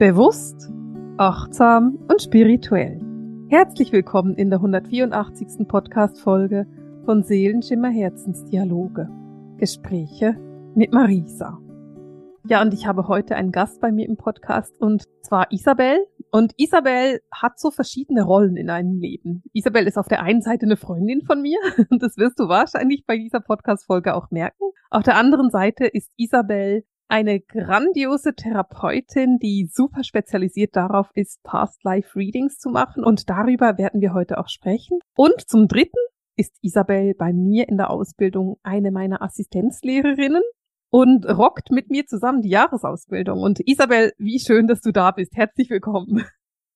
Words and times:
Bewusst, 0.00 0.72
achtsam 1.18 1.98
und 2.08 2.22
spirituell. 2.22 2.98
Herzlich 3.50 3.92
willkommen 3.92 4.34
in 4.34 4.48
der 4.48 4.60
184. 4.60 5.68
Podcast-Folge 5.68 6.66
von 7.04 7.22
Seelenschimmer 7.22 7.90
Herzensdialoge. 7.90 9.10
Gespräche 9.58 10.36
mit 10.74 10.94
Marisa. 10.94 11.58
Ja, 12.48 12.62
und 12.62 12.72
ich 12.72 12.86
habe 12.86 13.08
heute 13.08 13.36
einen 13.36 13.52
Gast 13.52 13.82
bei 13.82 13.92
mir 13.92 14.08
im 14.08 14.16
Podcast 14.16 14.74
und 14.80 15.04
zwar 15.20 15.52
Isabel. 15.52 15.98
Und 16.30 16.54
Isabel 16.56 17.20
hat 17.30 17.60
so 17.60 17.70
verschiedene 17.70 18.22
Rollen 18.22 18.56
in 18.56 18.70
einem 18.70 18.98
Leben. 18.98 19.42
Isabel 19.52 19.86
ist 19.86 19.98
auf 19.98 20.08
der 20.08 20.22
einen 20.22 20.40
Seite 20.40 20.64
eine 20.64 20.78
Freundin 20.78 21.20
von 21.26 21.42
mir 21.42 21.58
und 21.90 22.02
das 22.02 22.16
wirst 22.16 22.40
du 22.40 22.48
wahrscheinlich 22.48 23.04
bei 23.06 23.18
dieser 23.18 23.40
Podcast-Folge 23.40 24.14
auch 24.14 24.30
merken. 24.30 24.64
Auf 24.88 25.02
der 25.02 25.16
anderen 25.16 25.50
Seite 25.50 25.84
ist 25.84 26.10
Isabel 26.16 26.84
eine 27.10 27.40
grandiose 27.40 28.34
Therapeutin, 28.34 29.38
die 29.38 29.68
super 29.70 30.04
spezialisiert 30.04 30.76
darauf 30.76 31.10
ist, 31.14 31.42
Past 31.42 31.82
Life 31.82 32.16
Readings 32.16 32.58
zu 32.58 32.70
machen. 32.70 33.02
Und 33.02 33.28
darüber 33.28 33.78
werden 33.78 34.00
wir 34.00 34.14
heute 34.14 34.38
auch 34.38 34.48
sprechen. 34.48 34.98
Und 35.16 35.40
zum 35.48 35.66
Dritten 35.66 35.98
ist 36.36 36.56
Isabel 36.62 37.14
bei 37.14 37.32
mir 37.32 37.68
in 37.68 37.76
der 37.76 37.90
Ausbildung 37.90 38.58
eine 38.62 38.92
meiner 38.92 39.22
Assistenzlehrerinnen 39.22 40.42
und 40.90 41.26
rockt 41.26 41.70
mit 41.72 41.90
mir 41.90 42.06
zusammen 42.06 42.42
die 42.42 42.50
Jahresausbildung. 42.50 43.40
Und 43.40 43.60
Isabel, 43.66 44.12
wie 44.18 44.38
schön, 44.38 44.68
dass 44.68 44.80
du 44.80 44.92
da 44.92 45.10
bist. 45.10 45.34
Herzlich 45.34 45.68
willkommen. 45.68 46.24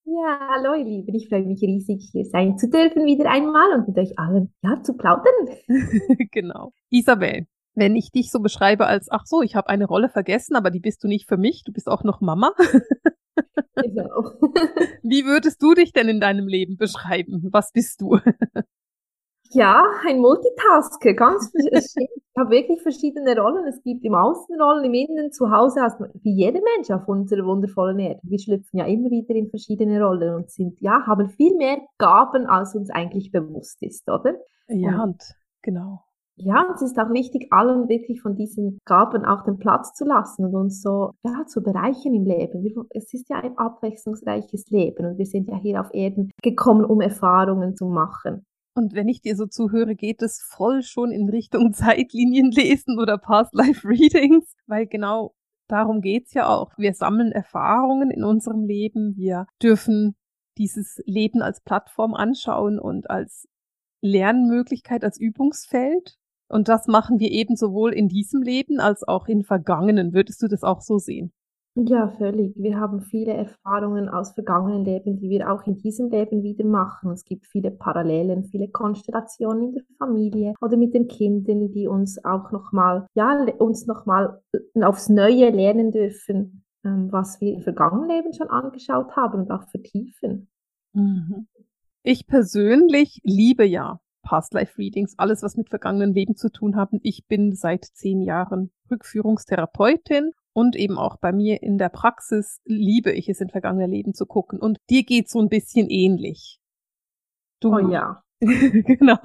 Ja, 0.05 0.39
hallo 0.51 0.75
ihr 0.75 0.84
Lieben, 0.84 1.14
ich 1.14 1.28
freue 1.28 1.47
mich 1.47 1.62
riesig, 1.62 2.11
hier 2.12 2.27
sein 2.27 2.59
zu 2.59 2.69
dürfen 2.69 3.06
wieder 3.06 3.30
einmal 3.30 3.73
und 3.73 3.89
mit 3.89 3.97
euch 3.97 4.19
allen 4.19 4.53
ja, 4.62 4.83
zu 4.83 4.95
plaudern. 4.95 5.56
genau. 6.30 6.73
Isabel, 6.91 7.47
wenn 7.74 7.96
ich 7.96 8.12
dich 8.12 8.30
so 8.30 8.41
beschreibe 8.41 8.87
als, 8.87 9.09
ach 9.10 9.27
so, 9.27 9.42
ich 9.42 9.56
habe 9.56 9.69
eine 9.69 9.87
Rolle 9.87 10.09
vergessen, 10.09 10.56
aber 10.56 10.70
die 10.70 10.80
bist 10.80 11.02
du 11.02 11.09
nicht 11.09 11.28
für 11.28 11.37
mich, 11.37 11.62
du 11.64 11.73
bist 11.73 11.88
auch 11.88 12.05
noch 12.05 12.20
Mama. 12.20 12.52
Genau. 13.77 14.30
Wie 15.03 15.25
würdest 15.25 15.61
du 15.62 15.75
dich 15.75 15.92
denn 15.92 16.08
in 16.08 16.20
deinem 16.20 16.47
Leben 16.47 16.77
beschreiben? 16.77 17.48
Was 17.50 17.72
bist 17.72 18.00
du? 18.00 18.19
Ja, 19.50 19.84
ein 20.05 20.19
Multitasker, 20.19 21.14
ganz 21.14 21.52
verschieden. 21.52 22.08
Ich 22.17 22.36
habe 22.36 22.50
wirklich 22.50 22.83
verschiedene 22.83 23.39
Rollen. 23.39 23.64
Es 23.69 23.80
gibt 23.84 24.05
im 24.05 24.14
Außen 24.14 24.61
Rollen, 24.61 24.84
im 24.84 24.95
Innen, 24.95 25.30
zu 25.30 25.48
Hause, 25.48 25.80
also 25.80 26.06
wie 26.22 26.34
jeder 26.34 26.61
Mensch 26.75 26.91
auf 26.91 27.06
unserer 27.06 27.47
wundervollen 27.47 28.00
Erde. 28.00 28.20
Wir 28.25 28.41
schlüpfen 28.41 28.80
ja 28.80 28.86
immer 28.86 29.11
wieder 29.11 29.36
in 29.36 29.50
verschiedene 29.50 30.02
Rollen 30.02 30.34
und 30.34 30.50
sind, 30.50 30.80
ja, 30.80 31.06
haben 31.06 31.28
viel 31.28 31.55
mehr 31.56 31.78
Gaben, 31.98 32.47
als 32.47 32.75
uns 32.75 32.91
eigentlich 32.91 33.30
bewusst 33.30 33.80
ist, 33.83 34.08
oder? 34.08 34.34
Ja, 34.67 35.05
und, 35.05 35.11
und 35.11 35.22
genau. 35.62 36.03
Ja, 36.36 36.66
es 36.74 36.82
ist 36.82 36.98
auch 36.98 37.10
wichtig, 37.10 37.46
allen 37.52 37.88
wirklich 37.88 38.20
von 38.20 38.34
diesen 38.34 38.78
Gaben 38.84 39.24
auch 39.24 39.44
den 39.44 39.58
Platz 39.58 39.94
zu 39.94 40.04
lassen 40.04 40.44
und 40.46 40.54
uns 40.56 40.82
so 40.82 41.12
ja, 41.24 41.46
zu 41.46 41.62
bereichern 41.62 42.12
im 42.12 42.24
Leben. 42.24 42.66
Es 42.90 43.14
ist 43.14 43.28
ja 43.28 43.36
ein 43.36 43.56
abwechslungsreiches 43.56 44.68
Leben 44.70 45.06
und 45.06 45.18
wir 45.18 45.27
sind 45.27 45.48
ja 45.48 45.56
hier 45.56 45.80
auf 45.80 45.94
Erden 45.94 46.32
gekommen, 46.42 46.84
um 46.84 47.00
Erfahrungen 47.00 47.77
zu 47.77 47.86
machen. 47.86 48.44
Und 48.77 48.94
wenn 48.94 49.08
ich 49.08 49.20
dir 49.20 49.36
so 49.36 49.46
zuhöre, 49.46 49.94
geht 49.94 50.22
es 50.22 50.42
voll 50.42 50.82
schon 50.82 51.12
in 51.12 51.28
Richtung 51.28 51.72
Zeitlinien 51.72 52.50
lesen 52.50 52.98
oder 52.98 53.16
Past 53.16 53.55
Life 53.55 53.86
Readings, 53.86 54.52
weil 54.66 54.88
genau 54.88 55.34
darum 55.68 56.00
geht's 56.00 56.34
ja 56.34 56.48
auch. 56.48 56.72
Wir 56.77 56.94
sammeln 56.94 57.30
Erfahrungen 57.30 58.10
in 58.10 58.24
unserem 58.24 58.64
Leben. 58.64 59.14
Wir 59.16 59.46
dürfen 59.62 60.16
dieses 60.58 61.00
Leben 61.06 61.42
als 61.42 61.60
Plattform 61.60 62.14
anschauen 62.14 62.80
und 62.80 63.08
als 63.08 63.46
Lernmöglichkeit, 64.02 65.05
als 65.05 65.18
Übungsfeld. 65.20 66.16
Und 66.48 66.69
das 66.69 66.87
machen 66.87 67.19
wir 67.19 67.31
eben 67.31 67.56
sowohl 67.56 67.92
in 67.92 68.09
diesem 68.09 68.42
Leben 68.42 68.81
als 68.81 69.06
auch 69.06 69.27
in 69.27 69.45
vergangenen. 69.45 70.12
Würdest 70.12 70.42
du 70.42 70.48
das 70.48 70.62
auch 70.62 70.81
so 70.81 70.98
sehen? 70.98 71.33
Ja, 71.77 72.09
völlig. 72.09 72.55
Wir 72.56 72.78
haben 72.78 73.01
viele 73.01 73.33
Erfahrungen 73.33 74.09
aus 74.09 74.33
vergangenen 74.34 74.84
Leben, 74.84 75.17
die 75.17 75.28
wir 75.28 75.51
auch 75.53 75.67
in 75.67 75.77
diesem 75.77 76.09
Leben 76.09 76.45
wieder 76.45 76.64
machen. 76.64 77.11
Es 77.11 77.24
gibt 77.24 77.48
viele 77.48 77.73
Parallelen, 77.73 78.45
viele 78.45 78.68
Konstellationen 78.68 79.64
in 79.64 79.73
der 79.74 79.83
Familie 79.98 80.55
oder 80.61 80.77
mit 80.77 80.95
den 80.95 81.08
Kindern, 81.08 81.73
die 81.73 81.89
uns 81.89 82.24
auch 82.24 82.52
nochmal, 82.52 83.08
ja, 83.14 83.45
uns 83.58 83.86
nochmal 83.86 84.41
aufs 84.83 85.08
Neue 85.08 85.51
lernen 85.51 85.91
dürfen, 85.91 86.64
ähm, 86.85 87.11
was 87.11 87.41
wir 87.41 87.55
im 87.55 87.63
vergangenen 87.63 88.08
Leben 88.08 88.33
schon 88.33 88.51
angeschaut 88.51 89.17
haben 89.17 89.41
und 89.41 89.51
auch 89.51 89.68
vertiefen. 89.68 90.48
Mhm. 90.92 91.48
Ich 92.05 92.29
persönlich 92.29 93.20
liebe 93.24 93.64
ja 93.64 93.98
Past 94.24 94.55
Life 94.55 94.77
Readings, 94.79 95.14
alles, 95.18 95.42
was 95.42 95.57
mit 95.57 95.68
vergangenen 95.68 96.12
Leben 96.12 96.35
zu 96.35 96.51
tun 96.51 96.74
haben. 96.74 96.98
Ich 97.02 97.27
bin 97.29 97.55
seit 97.55 97.85
zehn 97.85 98.20
Jahren 98.20 98.73
Rückführungstherapeutin 98.90 100.33
und 100.52 100.74
eben 100.74 100.98
auch 100.98 101.18
bei 101.18 101.33
mir 101.33 101.62
in 101.62 101.79
der 101.79 101.90
Praxis 101.90 102.61
liebe 102.64 103.12
ich 103.12 103.29
es, 103.29 103.40
in 103.40 103.51
vergangene 103.51 103.86
Leben 103.86 104.14
zu 104.14 104.27
gucken. 104.27 104.58
Und 104.58 104.79
dir 104.90 105.05
geht 105.05 105.29
so 105.29 105.40
ein 105.40 105.48
bisschen 105.48 105.89
ähnlich. 105.89 106.58
Du, 107.61 107.74
oh 107.74 107.90
ja. 107.90 108.23
genau. 108.98 109.18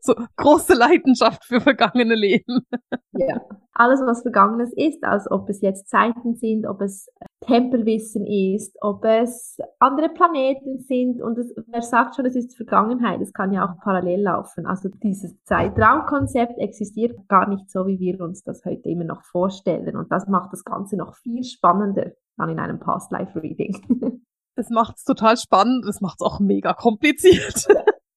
so 0.00 0.14
große 0.36 0.74
Leidenschaft 0.74 1.44
für 1.44 1.60
vergangene 1.60 2.14
Leben. 2.14 2.66
ja, 3.12 3.40
alles, 3.74 4.00
was 4.04 4.22
Vergangenes 4.22 4.72
ist, 4.76 5.02
als 5.04 5.30
ob 5.30 5.48
es 5.48 5.60
jetzt 5.60 5.88
Zeiten 5.88 6.34
sind, 6.34 6.66
ob 6.66 6.80
es 6.80 7.08
Tempelwissen 7.40 8.26
ist, 8.26 8.76
ob 8.80 9.04
es 9.04 9.56
andere 9.78 10.08
Planeten 10.10 10.78
sind 10.78 11.22
und 11.22 11.38
es, 11.38 11.54
wer 11.66 11.82
sagt 11.82 12.14
schon, 12.14 12.26
es 12.26 12.36
ist 12.36 12.56
Vergangenheit, 12.56 13.20
es 13.20 13.32
kann 13.32 13.52
ja 13.52 13.64
auch 13.64 13.82
parallel 13.82 14.22
laufen. 14.22 14.66
Also 14.66 14.88
dieses 15.02 15.34
Zeitraumkonzept 15.44 16.58
existiert 16.58 17.16
gar 17.28 17.48
nicht 17.48 17.70
so, 17.70 17.86
wie 17.86 17.98
wir 17.98 18.20
uns 18.20 18.42
das 18.42 18.64
heute 18.64 18.88
immer 18.88 19.04
noch 19.04 19.22
vorstellen 19.22 19.96
und 19.96 20.12
das 20.12 20.26
macht 20.28 20.52
das 20.52 20.64
Ganze 20.64 20.96
noch 20.96 21.16
viel 21.16 21.42
spannender 21.42 22.12
dann 22.36 22.48
in 22.48 22.58
einem 22.58 22.78
Past-Life-Reading. 22.78 24.22
Es 24.54 24.68
macht 24.68 24.98
es 24.98 25.04
total 25.04 25.38
spannend, 25.38 25.86
es 25.86 26.02
macht 26.02 26.20
es 26.20 26.26
auch 26.26 26.38
mega 26.38 26.74
kompliziert. 26.74 27.66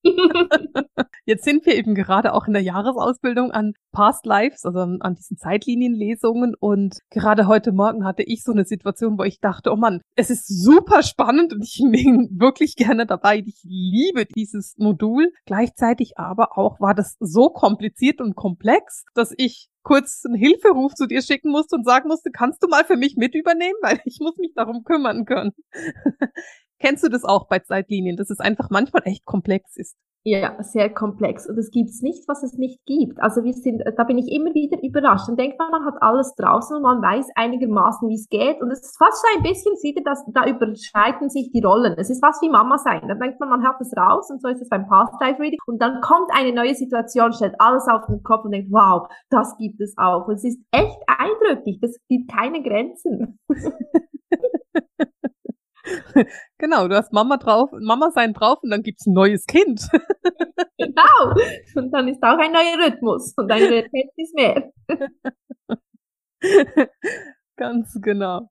Jetzt 1.25 1.43
sind 1.43 1.65
wir 1.65 1.75
eben 1.75 1.95
gerade 1.95 2.33
auch 2.33 2.47
in 2.47 2.53
der 2.53 2.61
Jahresausbildung 2.61 3.51
an 3.51 3.73
Past 3.91 4.25
Lives, 4.25 4.65
also 4.65 4.79
an 4.79 5.15
diesen 5.15 5.37
Zeitlinienlesungen. 5.37 6.53
Und 6.59 6.99
gerade 7.09 7.47
heute 7.47 7.71
Morgen 7.71 8.05
hatte 8.05 8.23
ich 8.23 8.43
so 8.43 8.51
eine 8.51 8.65
Situation, 8.65 9.17
wo 9.17 9.23
ich 9.23 9.39
dachte, 9.39 9.71
oh 9.71 9.75
Mann, 9.75 10.01
es 10.15 10.29
ist 10.29 10.47
super 10.47 11.01
spannend 11.03 11.53
und 11.53 11.63
ich 11.63 11.81
bin 11.91 12.29
wirklich 12.39 12.75
gerne 12.75 13.05
dabei. 13.05 13.39
Ich 13.45 13.61
liebe 13.63 14.25
dieses 14.25 14.75
Modul. 14.77 15.31
Gleichzeitig 15.45 16.17
aber 16.17 16.57
auch 16.57 16.79
war 16.79 16.93
das 16.93 17.17
so 17.19 17.49
kompliziert 17.49 18.21
und 18.21 18.35
komplex, 18.35 19.05
dass 19.15 19.33
ich 19.37 19.69
kurz 19.85 20.23
einen 20.25 20.35
Hilferuf 20.35 20.95
zu 20.95 21.05
dir 21.05 21.21
schicken 21.21 21.51
musste 21.51 21.77
und 21.77 21.85
sagen 21.85 22.09
musste, 22.09 22.31
kannst 22.31 22.61
du 22.61 22.67
mal 22.67 22.83
für 22.83 22.97
mich 22.97 23.15
mit 23.15 23.35
übernehmen, 23.35 23.77
weil 23.81 24.01
ich 24.03 24.19
muss 24.19 24.37
mich 24.37 24.53
darum 24.53 24.83
kümmern 24.83 25.25
können. 25.25 25.53
Kennst 26.79 27.03
du 27.03 27.09
das 27.09 27.23
auch 27.23 27.47
bei 27.47 27.59
Zeitlinien, 27.59 28.17
dass 28.17 28.29
es 28.29 28.39
einfach 28.39 28.69
manchmal 28.69 29.03
echt 29.05 29.25
komplex 29.25 29.75
ist? 29.77 29.95
Ja, 30.27 30.55
sehr 30.63 30.91
komplex. 30.91 31.47
Und 31.47 31.55
es 31.59 31.69
gibt 31.69 31.91
nicht, 32.01 32.27
was 32.27 32.41
es 32.41 32.57
nicht 32.57 32.83
gibt. 32.87 33.21
Also 33.21 33.43
wir 33.43 33.53
sind, 33.53 33.83
da 33.95 34.03
bin 34.05 34.17
ich 34.17 34.31
immer 34.31 34.51
wieder 34.55 34.81
überrascht. 34.81 35.29
Und 35.29 35.39
denkt 35.39 35.59
man, 35.59 35.69
man 35.69 35.85
hat 35.85 36.01
alles 36.01 36.33
draußen 36.33 36.75
und 36.75 36.81
man 36.81 36.99
weiß 36.99 37.27
einigermaßen, 37.35 38.09
wie 38.09 38.15
es 38.15 38.27
geht. 38.27 38.59
Und 38.59 38.71
es 38.71 38.81
ist 38.81 38.97
fast 38.97 39.21
so 39.21 39.37
ein 39.37 39.43
bisschen, 39.43 39.75
sieht 39.75 39.97
ihr, 39.97 40.03
dass 40.03 40.25
da 40.33 40.49
überschreiten 40.49 41.29
sich 41.29 41.51
die 41.53 41.61
Rollen. 41.61 41.93
Es 41.99 42.09
ist 42.09 42.25
fast 42.25 42.41
wie 42.41 42.49
Mama 42.49 42.79
sein. 42.79 43.07
Da 43.07 43.13
denkt 43.13 43.39
man, 43.39 43.49
man 43.49 43.67
hat 43.67 43.79
es 43.79 43.95
raus 43.95 44.31
und 44.31 44.41
so 44.41 44.47
ist 44.47 44.63
es 44.63 44.67
beim 44.67 44.87
Past 44.87 45.13
Life 45.21 45.39
Reading. 45.39 45.59
Und 45.67 45.79
dann 45.79 46.01
kommt 46.01 46.31
eine 46.33 46.53
neue 46.53 46.73
Situation, 46.73 47.31
stellt 47.31 47.61
alles 47.61 47.85
auf 47.87 48.07
den 48.07 48.23
Kopf 48.23 48.45
und 48.45 48.51
denkt, 48.51 48.71
wow, 48.71 49.07
das 49.29 49.55
gibt 49.59 49.79
es 49.79 49.93
auch. 49.95 50.27
Und 50.27 50.37
es 50.37 50.43
ist 50.43 50.59
echt 50.71 50.97
eindrücklich. 51.05 51.77
Das 51.81 51.95
gibt 52.09 52.31
keine 52.31 52.63
Grenzen. 52.63 53.37
genau, 56.57 56.87
du 56.87 56.95
hast 56.95 57.13
Mama 57.13 57.37
drauf, 57.37 57.69
Mama 57.79 58.11
sein 58.11 58.33
drauf 58.33 58.59
und 58.61 58.69
dann 58.69 58.83
gibt's 58.83 59.05
ein 59.05 59.13
neues 59.13 59.45
Kind. 59.45 59.87
genau. 60.77 61.35
Und 61.75 61.91
dann 61.91 62.07
ist 62.07 62.21
auch 62.23 62.37
ein 62.37 62.51
neuer 62.51 62.85
Rhythmus 62.85 63.33
und 63.37 63.51
eine 63.51 63.83
Erkenntnis 63.83 64.33
mehr. 64.33 64.71
Ganz 67.57 67.97
genau. 68.01 68.49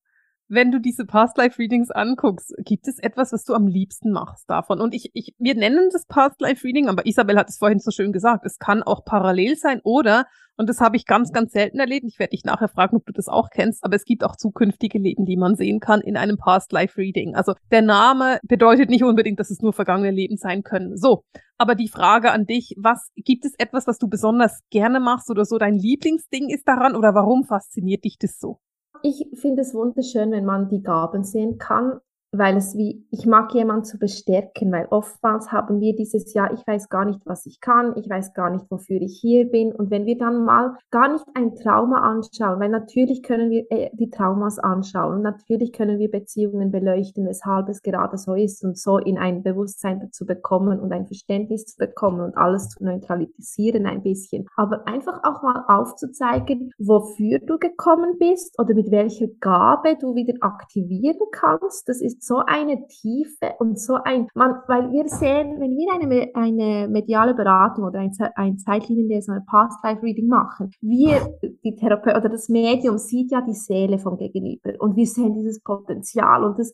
Wenn 0.49 0.71
du 0.71 0.79
diese 0.79 1.07
Past 1.07 1.39
Life 1.39 1.59
Readings 1.59 1.91
anguckst, 1.91 2.55
gibt 2.59 2.87
es 2.87 2.99
etwas, 2.99 3.33
was 3.33 3.45
du 3.45 3.55
am 3.55 3.67
liebsten 3.67 4.13
machst 4.13 4.49
davon? 4.49 4.81
Und 4.81 4.95
ich, 4.95 5.11
ich, 5.15 5.35
wir 5.39 5.55
nennen 5.55 5.89
das 5.91 6.07
Past 6.07 6.41
Life 6.41 6.65
Reading, 6.65 6.89
aber 6.89 7.07
Isabel 7.07 7.39
hat 7.39 7.49
es 7.49 7.59
vorhin 7.59 7.79
so 7.79 7.91
schön 7.91 8.13
gesagt. 8.13 8.45
Es 8.45 8.59
kann 8.59 8.83
auch 8.83 9.05
parallel 9.05 9.57
sein 9.57 9.81
oder, 9.85 10.27
und 10.57 10.69
das 10.69 10.81
habe 10.81 10.97
ich 10.97 11.07
ganz, 11.07 11.33
ganz 11.33 11.53
selten 11.53 11.79
erlebt. 11.79 12.07
Ich 12.07 12.19
werde 12.19 12.31
dich 12.31 12.45
nachher 12.45 12.69
fragen, 12.69 12.97
ob 12.97 13.07
du 13.07 13.13
das 13.13 13.29
auch 13.29 13.51
kennst, 13.51 13.85
aber 13.85 13.97
es 13.97 14.05
gibt 14.05 14.25
auch 14.25 14.37
zukünftige 14.37 14.99
Leben, 14.99 15.25
die 15.25 15.37
man 15.37 15.57
sehen 15.57 15.81
kann 15.81 16.01
in 16.01 16.17
einem 16.17 16.37
Past 16.37 16.73
Life 16.73 16.97
Reading. 16.99 17.35
Also 17.35 17.55
der 17.71 17.83
Name 17.83 18.39
bedeutet 18.43 18.91
nicht 18.91 19.05
unbedingt, 19.05 19.41
dass 19.41 19.51
es 19.51 19.61
nur 19.61 19.73
vergangene 19.73 20.11
Leben 20.11 20.37
sein 20.37 20.63
können. 20.63 20.97
So. 20.97 21.23
Aber 21.57 21.75
die 21.75 21.89
Frage 21.89 22.33
an 22.33 22.47
dich, 22.47 22.75
was, 22.77 23.11
gibt 23.17 23.45
es 23.45 23.55
etwas, 23.59 23.87
was 23.87 23.99
du 23.99 24.09
besonders 24.09 24.61
gerne 24.71 25.01
machst 25.01 25.31
oder 25.31 25.45
so 25.45 25.57
dein 25.59 25.75
Lieblingsding 25.75 26.51
ist 26.51 26.67
daran 26.67 26.97
oder 26.97 27.15
warum 27.15 27.45
fasziniert 27.45 28.05
dich 28.05 28.17
das 28.19 28.39
so? 28.39 28.59
ich 29.05 29.27
finde 29.35 29.61
es 29.61 29.75
wunderschön, 29.75 30.31
wenn 30.33 30.47
man 30.47 30.69
die 30.69 30.83
Gaben 30.83 31.25
sehen 31.25 31.59
kann, 31.59 32.01
weil 32.39 32.57
es 32.57 32.77
wie, 32.77 33.07
ich 33.11 33.27
mag 33.27 33.55
jemanden 33.55 33.85
zu 33.85 33.99
bestärken, 33.99 34.73
weil 34.73 34.87
oftmals 34.91 35.53
haben 35.53 35.81
wir 35.81 35.95
dieses 35.95 36.33
Jahr, 36.35 36.53
ich 36.53 36.67
weiß 36.67 36.89
gar 36.89 37.05
nicht, 37.05 37.21
was 37.25 37.47
ich 37.47 37.61
kann, 37.61 37.95
ich 37.97 38.09
weiß 38.09 38.35
gar 38.35 38.51
nicht, 38.51 38.65
wofür 38.71 39.01
ich 39.01 39.19
hier 39.21 39.49
bin. 39.51 39.73
Und 39.73 39.91
wenn 39.91 40.07
wir 40.07 40.19
dann 40.19 40.45
mal 40.45 40.77
gar 40.91 41.13
nicht 41.13 41.25
ein 41.35 41.55
Trauma 41.55 42.01
anschauen, 42.01 42.61
weil 42.61 42.71
natürlich 42.71 43.23
können 43.23 43.51
wir 43.51 43.65
äh, 43.71 43.91
die 43.95 44.11
Traumas 44.11 44.59
anschauen, 44.59 45.23
natürlich 45.23 45.73
können 45.73 45.99
wir 45.99 46.11
Beziehungen 46.11 46.71
beleuchten, 46.71 47.27
weshalb 47.27 47.69
es 47.69 47.83
gerade 47.83 48.19
so 48.19 48.35
ist 48.35 48.65
und 48.65 48.79
so 48.79 48.99
in 48.99 49.19
ein 49.19 49.43
Bewusstsein 49.43 50.09
zu 50.13 50.27
bekommen 50.27 50.81
und 50.81 50.93
ein 50.93 51.07
Verständnis 51.07 51.67
zu 51.67 51.77
bekommen 51.79 52.21
und 52.21 52.37
alles 52.37 52.71
zu 52.71 52.85
neutralisieren 52.85 53.87
ein 53.87 54.03
bisschen. 54.03 54.47
Aber 54.57 54.87
einfach 54.87 55.21
auch 55.23 55.43
mal 55.43 55.65
aufzuzeigen, 55.69 56.73
wofür 56.79 57.39
du 57.39 57.59
gekommen 57.59 58.17
bist 58.19 58.59
oder 58.59 58.75
mit 58.75 58.91
welcher 58.91 59.29
Gabe 59.41 59.97
du 60.01 60.15
wieder 60.15 60.35
aktivieren 60.41 61.19
kannst. 61.33 61.89
Das 61.89 62.01
ist 62.01 62.24
so 62.27 62.39
eine 62.47 62.87
Tiefe 62.87 63.55
und 63.59 63.79
so 63.79 63.95
ein, 63.95 64.29
man, 64.35 64.63
weil 64.67 64.91
wir 64.93 65.09
sehen, 65.09 65.61
wenn 65.61 65.77
wir 65.77 65.93
eine, 65.93 66.31
eine 66.35 66.89
mediale 66.89 67.35
Beratung 67.35 67.85
oder 67.85 68.01
ein, 68.01 68.13
ein 68.37 68.59
Zeitlinienlesen, 68.59 69.35
ein 69.35 69.47
Past-Life-Reading 69.47 70.29
machen, 70.29 70.71
wir, 70.81 71.21
die 71.65 71.77
Therapeut 71.77 72.17
oder 72.17 72.29
das 72.29 72.49
Medium 72.49 72.99
sieht 72.99 73.33
ja 73.33 73.41
die 73.41 73.55
Seele 73.55 73.99
vom 73.99 74.17
Gegenüber 74.17 74.73
und 74.79 74.97
wir 74.97 75.07
sehen 75.07 75.35
dieses 75.35 75.61
Potenzial 75.61 76.45
und 76.45 76.59
das 76.59 76.73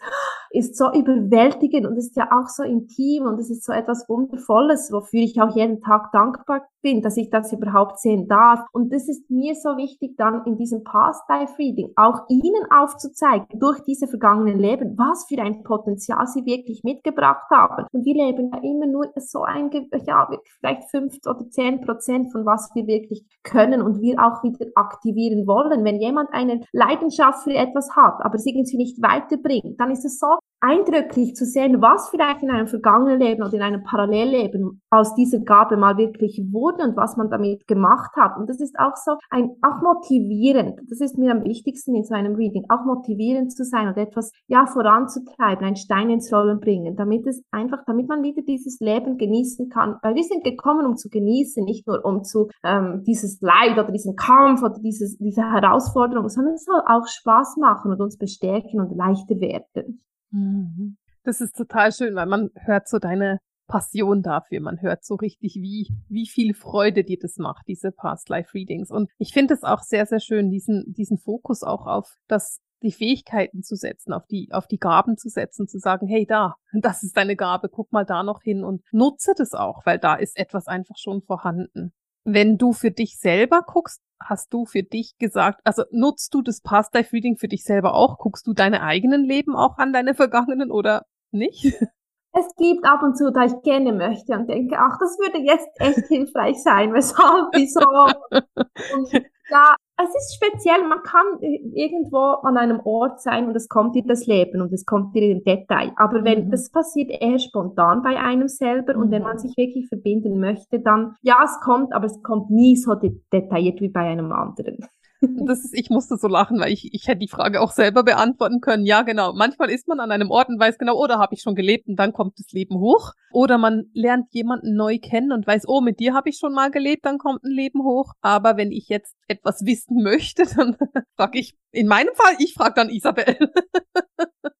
ist 0.51 0.77
so 0.77 0.93
überwältigend 0.93 1.87
und 1.87 1.97
ist 1.97 2.17
ja 2.17 2.29
auch 2.33 2.49
so 2.49 2.63
intim 2.63 3.25
und 3.25 3.39
es 3.39 3.51
ist 3.51 3.65
so 3.65 3.73
etwas 3.73 4.09
Wundervolles, 4.09 4.91
wofür 4.93 5.21
ich 5.21 5.41
auch 5.41 5.55
jeden 5.55 5.81
Tag 5.81 6.11
dankbar 6.13 6.63
bin, 6.83 7.03
dass 7.03 7.17
ich 7.17 7.31
das 7.31 7.53
überhaupt 7.53 7.99
sehen 7.99 8.27
darf. 8.27 8.61
Und 8.73 8.93
das 8.93 9.09
ist 9.09 9.31
mir 9.31 9.55
so 9.55 9.77
wichtig, 9.77 10.17
dann 10.17 10.45
in 10.47 10.57
diesem 10.57 10.83
Past 10.83 11.23
Life 11.29 11.57
Reading 11.59 11.93
auch 11.97 12.23
Ihnen 12.29 12.71
aufzuzeigen, 12.71 13.47
durch 13.59 13.81
diese 13.81 14.09
vergangenen 14.09 14.59
Leben, 14.59 14.97
was 14.97 15.27
für 15.29 15.40
ein 15.41 15.63
Potenzial 15.63 16.27
Sie 16.27 16.45
wirklich 16.45 16.83
mitgebracht 16.85 17.51
haben. 17.51 17.87
Und 17.93 18.05
wir 18.05 18.15
leben 18.15 18.51
ja 18.53 18.61
immer 18.63 18.87
nur 18.87 19.13
so 19.17 19.43
ein, 19.43 19.71
ja, 20.07 20.29
vielleicht 20.59 20.91
fünf 20.91 21.17
oder 21.27 21.49
zehn 21.51 21.81
Prozent 21.81 22.33
von 22.33 22.47
was 22.47 22.71
wir 22.75 22.87
wirklich 22.87 23.25
können 23.43 23.83
und 23.83 24.01
wir 24.01 24.19
auch 24.19 24.43
wieder 24.43 24.67
aktivieren 24.75 25.47
wollen. 25.47 25.85
Wenn 25.85 26.01
jemand 26.01 26.33
eine 26.33 26.61
Leidenschaft 26.73 27.45
für 27.45 27.55
etwas 27.55 27.95
hat, 27.97 28.25
aber 28.25 28.39
sie 28.39 28.51
irgendwie 28.51 28.77
nicht 28.77 29.03
weiterbringt, 29.03 29.79
dann 29.81 29.91
ist 29.91 30.05
es 30.05 30.19
so 30.19 30.39
eindrücklich 30.61 31.35
zu 31.35 31.45
sehen, 31.45 31.81
was 31.81 32.11
vielleicht 32.11 32.43
in 32.43 32.51
einem 32.51 32.67
vergangenen 32.67 33.19
Leben 33.19 33.43
oder 33.43 33.55
in 33.55 33.63
einem 33.63 33.83
Parallelleben 33.83 34.83
aus 34.91 35.15
dieser 35.15 35.41
Gabe 35.41 35.77
mal 35.77 35.97
wirklich 35.97 36.41
wurde 36.53 36.85
und 36.85 36.97
was 36.97 37.17
man 37.17 37.31
damit 37.31 37.67
gemacht 37.67 38.15
hat. 38.17 38.37
Und 38.37 38.49
das 38.49 38.61
ist 38.61 38.79
auch 38.79 38.97
so 38.97 39.17
ein, 39.31 39.51
auch 39.63 39.81
motivierend. 39.83 40.81
Das 40.89 41.01
ist 41.01 41.19
mir 41.19 41.33
am 41.33 41.45
wichtigsten 41.45 41.95
in 41.95 42.05
so 42.05 42.15
einem 42.15 42.35
Reading, 42.35 42.67
auch 42.69 42.85
motivierend 42.85 43.53
zu 43.53 43.65
sein 43.65 43.89
und 43.89 43.97
etwas, 43.97 44.33
ja, 44.49 44.67
voranzutreiben, 44.67 45.65
einen 45.65 45.77
Stein 45.77 46.11
ins 46.11 46.33
Rollen 46.33 46.61
bringen, 46.61 46.95
damit 46.97 47.27
es 47.27 47.43
einfach, 47.51 47.85
damit 47.87 48.09
man 48.09 48.23
wieder 48.23 48.43
dieses 48.43 48.81
Leben 48.81 49.17
genießen 49.17 49.71
kann. 49.71 49.97
Weil 50.03 50.15
wir 50.15 50.25
sind 50.25 50.45
gekommen, 50.45 50.87
um 50.87 50.97
zu 50.97 51.09
genießen, 51.09 51.65
nicht 51.65 51.87
nur 51.87 52.05
um 52.05 52.23
zu, 52.23 52.49
ähm, 52.65 53.03
dieses 53.07 53.41
Leid 53.41 53.79
oder 53.79 53.91
diesen 53.91 54.15
Kampf 54.17 54.63
oder 54.63 54.79
dieses, 54.79 55.17
diese 55.17 55.43
Herausforderung, 55.43 56.29
sondern 56.29 56.55
es 56.55 56.65
soll 56.65 56.83
auch 56.87 57.07
Spaß 57.07 57.57
machen 57.57 57.93
und 57.93 58.01
uns 58.01 58.19
bestärken 58.19 58.81
und 58.81 58.95
leichter 58.95 59.41
werden. 59.41 60.03
Mhm. 60.31 60.97
Das 61.23 61.41
ist 61.41 61.57
total 61.57 61.93
schön, 61.93 62.15
weil 62.15 62.27
man 62.27 62.51
hört 62.55 62.89
so 62.89 62.99
deine 62.99 63.39
Passion 63.71 64.23
dafür. 64.23 64.61
Man 64.61 64.83
hört 64.83 65.05
so 65.05 65.15
richtig, 65.15 65.55
wie, 65.55 65.89
wie 66.09 66.27
viel 66.27 66.55
Freude 66.55 67.05
dir 67.05 67.19
das 67.19 67.37
macht, 67.37 67.69
diese 67.69 67.93
Past 67.93 68.29
Life 68.29 68.53
Readings. 68.53 68.91
Und 68.91 69.11
ich 69.19 69.33
finde 69.33 69.55
es 69.55 69.63
auch 69.63 69.81
sehr, 69.81 70.07
sehr 70.07 70.21
schön, 70.21 70.51
diesen, 70.51 70.93
diesen 70.93 71.19
Fokus 71.19 71.63
auch 71.63 71.87
auf 71.87 72.17
das, 72.27 72.59
die 72.83 72.93
Fähigkeiten 72.93 73.63
zu 73.63 73.77
setzen, 73.77 74.13
auf 74.13 74.27
die, 74.27 74.49
auf 74.51 74.67
die 74.67 74.79
Gaben 74.79 75.17
zu 75.17 75.29
setzen, 75.29 75.69
zu 75.69 75.79
sagen, 75.79 76.09
hey, 76.09 76.27
da, 76.27 76.57
das 76.73 77.03
ist 77.03 77.17
deine 77.17 77.37
Gabe, 77.37 77.69
guck 77.69 77.93
mal 77.93 78.05
da 78.05 78.23
noch 78.23 78.43
hin 78.43 78.65
und 78.65 78.83
nutze 78.93 79.35
das 79.37 79.53
auch, 79.53 79.87
weil 79.87 79.99
da 79.99 80.17
ist 80.17 80.37
etwas 80.37 80.67
einfach 80.67 80.97
schon 80.99 81.23
vorhanden. 81.23 81.93
Wenn 82.25 82.59
du 82.59 82.73
für 82.73 82.91
dich 82.91 83.19
selber 83.19 83.63
guckst, 83.67 84.01
hast 84.23 84.53
du 84.53 84.67
für 84.67 84.83
dich 84.83 85.17
gesagt, 85.19 85.61
also 85.65 85.85
nutzt 85.91 86.35
du 86.35 86.43
das 86.43 86.61
Past 86.61 86.95
Life 86.95 87.13
Reading 87.13 87.37
für 87.37 87.49
dich 87.49 87.65
selber 87.65 87.95
auch? 87.95 88.19
Guckst 88.19 88.47
du 88.47 88.53
deine 88.53 88.83
eigenen 88.83 89.25
Leben 89.25 89.57
auch 89.57 89.79
an, 89.79 89.93
deine 89.93 90.15
vergangenen 90.15 90.71
oder 90.71 91.07
nicht? 91.31 91.75
Es 92.33 92.47
gibt 92.57 92.85
ab 92.85 93.03
und 93.03 93.17
zu, 93.19 93.33
da 93.33 93.45
ich 93.45 93.61
gerne 93.63 93.93
möchte 93.93 94.33
und 94.35 94.49
denke, 94.49 94.79
ach, 94.79 94.97
das 95.01 95.19
würde 95.19 95.39
jetzt 95.39 95.69
echt 95.81 96.07
hilfreich 96.09 96.63
sein, 96.63 96.95
weshalb, 96.95 97.49
wieso. 97.55 97.81
Und 97.81 99.13
ja, 99.51 99.75
es 100.03 100.15
ist 100.15 100.35
speziell, 100.35 100.87
man 100.87 101.03
kann 101.03 101.41
irgendwo 101.41 102.19
an 102.43 102.57
einem 102.57 102.81
Ort 102.85 103.21
sein 103.21 103.49
und 103.49 103.57
es 103.57 103.69
kommt 103.69 103.95
dir 103.95 104.05
das 104.05 104.27
Leben 104.27 104.61
und 104.61 104.73
es 104.73 104.85
kommt 104.85 105.15
dir 105.15 105.23
im 105.23 105.45
Detail. 105.45 105.93
Aber 105.97 106.25
wenn 106.25 106.47
mhm. 106.47 106.51
das 106.51 106.71
passiert 106.71 107.11
eher 107.11 107.39
spontan 107.39 108.03
bei 108.03 108.19
einem 108.19 108.49
selber 108.49 108.95
mhm. 108.95 109.03
und 109.03 109.11
wenn 109.11 109.23
man 109.23 109.37
mhm. 109.37 109.41
sich 109.41 109.57
wirklich 109.57 109.89
verbinden 109.89 110.39
möchte, 110.39 110.81
dann 110.81 111.17
ja, 111.23 111.39
es 111.45 111.59
kommt, 111.61 111.93
aber 111.93 112.07
es 112.07 112.23
kommt 112.23 112.51
nie 112.51 112.77
so 112.77 112.95
detailliert 112.95 113.81
wie 113.81 113.89
bei 113.89 114.01
einem 114.01 114.33
anderen. 114.33 114.79
Das 115.21 115.65
ist, 115.65 115.75
ich 115.75 115.91
musste 115.91 116.17
so 116.17 116.29
lachen, 116.29 116.59
weil 116.61 116.73
ich, 116.73 116.95
ich 116.95 117.07
hätte 117.07 117.19
die 117.19 117.29
Frage 117.29 117.61
auch 117.61 117.73
selber 117.73 118.03
beantworten 118.03 118.61
können. 118.61 118.87
Ja, 118.87 119.03
genau. 119.03 119.33
Manchmal 119.35 119.71
ist 119.71 119.87
man 119.87 120.01
an 120.01 120.11
einem 120.11 120.31
Ort 120.31 120.49
und 120.49 120.59
weiß 120.59 120.79
genau, 120.79 120.97
oh, 120.97 121.07
da 121.07 121.19
habe 121.19 121.35
ich 121.35 121.43
schon 121.43 121.55
gelebt 121.55 121.89
und 121.89 121.97
dann 121.97 122.13
kommt 122.13 122.39
das 122.39 122.53
Leben 122.53 122.79
hoch. 122.79 123.13
Oder 123.33 123.59
man 123.59 123.91
lernt 123.93 124.33
jemanden 124.33 124.75
neu 124.75 124.99
kennen 124.99 125.33
und 125.33 125.47
weiß, 125.47 125.65
oh, 125.69 125.81
mit 125.81 126.01
dir 126.01 126.15
habe 126.15 126.31
ich 126.31 126.39
schon 126.39 126.55
mal 126.55 126.71
gelebt, 126.71 127.05
dann 127.05 127.19
kommt 127.19 127.45
ein 127.45 127.53
Leben 127.53 127.83
hoch. 127.83 128.13
Aber 128.23 128.57
wenn 128.57 128.73
ich 128.73 128.89
jetzt 128.89 129.15
etwas 129.29 129.65
wissen 129.67 130.03
möchte, 130.03 130.45
dann 130.57 130.77
frage 131.17 131.39
ich, 131.39 131.55
in 131.71 131.87
meinem 131.87 132.15
Fall, 132.15 132.35
ich 132.39 132.55
frage 132.55 132.75
dann 132.77 132.89
Isabel. 132.89 133.37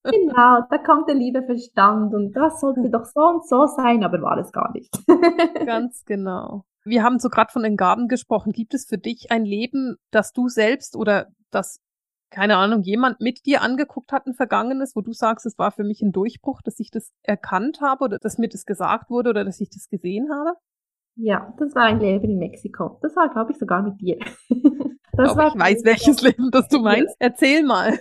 Genau, 0.05 0.61
da 0.71 0.79
kommt 0.85 1.09
der 1.09 1.15
liebe 1.15 1.43
Verstand 1.43 2.15
und 2.15 2.33
das 2.33 2.61
sollte 2.61 2.81
doch 2.91 3.05
so 3.05 3.21
und 3.21 3.47
so 3.47 3.67
sein, 3.67 4.05
aber 4.05 4.21
war 4.23 4.39
es 4.39 4.53
gar 4.53 4.73
nicht. 4.73 4.91
Ganz 5.67 6.05
genau. 6.05 6.65
Wir 6.85 7.03
haben 7.03 7.19
so 7.19 7.29
gerade 7.29 7.53
von 7.53 7.63
den 7.63 7.77
Gaben 7.77 8.09
gesprochen. 8.09 8.53
Gibt 8.53 8.75
es 8.75 8.87
für 8.87 8.99
dich 8.99 9.31
ein 9.31 9.45
Leben, 9.45 9.97
das 10.11 10.33
du 10.33 10.49
selbst 10.49 10.97
oder 10.97 11.29
das, 11.51 11.81
keine 12.31 12.57
Ahnung, 12.57 12.83
jemand 12.83 13.21
mit 13.21 13.45
dir 13.47 13.63
angeguckt 13.63 14.13
hat, 14.13 14.27
ein 14.27 14.35
vergangenes, 14.35 14.97
wo 14.97 15.01
du 15.01 15.13
sagst, 15.13 15.47
es 15.47 15.59
war 15.59 15.73
für 15.73 15.85
mich 15.85 16.01
ein 16.01 16.13
Durchbruch, 16.13 16.63
dass 16.63 16.79
ich 16.79 16.91
das 16.91 17.11
erkannt 17.23 17.81
habe 17.81 18.05
oder 18.05 18.19
dass 18.19 18.39
mir 18.39 18.49
das 18.49 18.65
gesagt 18.65 19.11
wurde 19.11 19.31
oder 19.31 19.45
dass 19.45 19.61
ich 19.61 19.71
das 19.71 19.89
gesehen 19.89 20.31
habe? 20.33 20.57
Ja, 21.17 21.55
das 21.59 21.75
war 21.75 21.83
ein 21.83 22.01
Leben 22.01 22.31
in 22.31 22.39
Mexiko. 22.39 22.99
Das 23.03 23.15
war, 23.17 23.29
glaube 23.31 23.53
ich, 23.53 23.59
sogar 23.59 23.83
mit 23.83 24.01
dir. 24.01 24.19
Das 25.13 25.37
war 25.37 25.49
ich 25.49 25.61
weiß, 25.61 25.85
welches 25.85 26.23
Leben 26.23 26.51
das 26.51 26.69
du 26.69 26.79
meinst. 26.83 27.15
Erzähl 27.19 27.63
mal. 27.65 27.99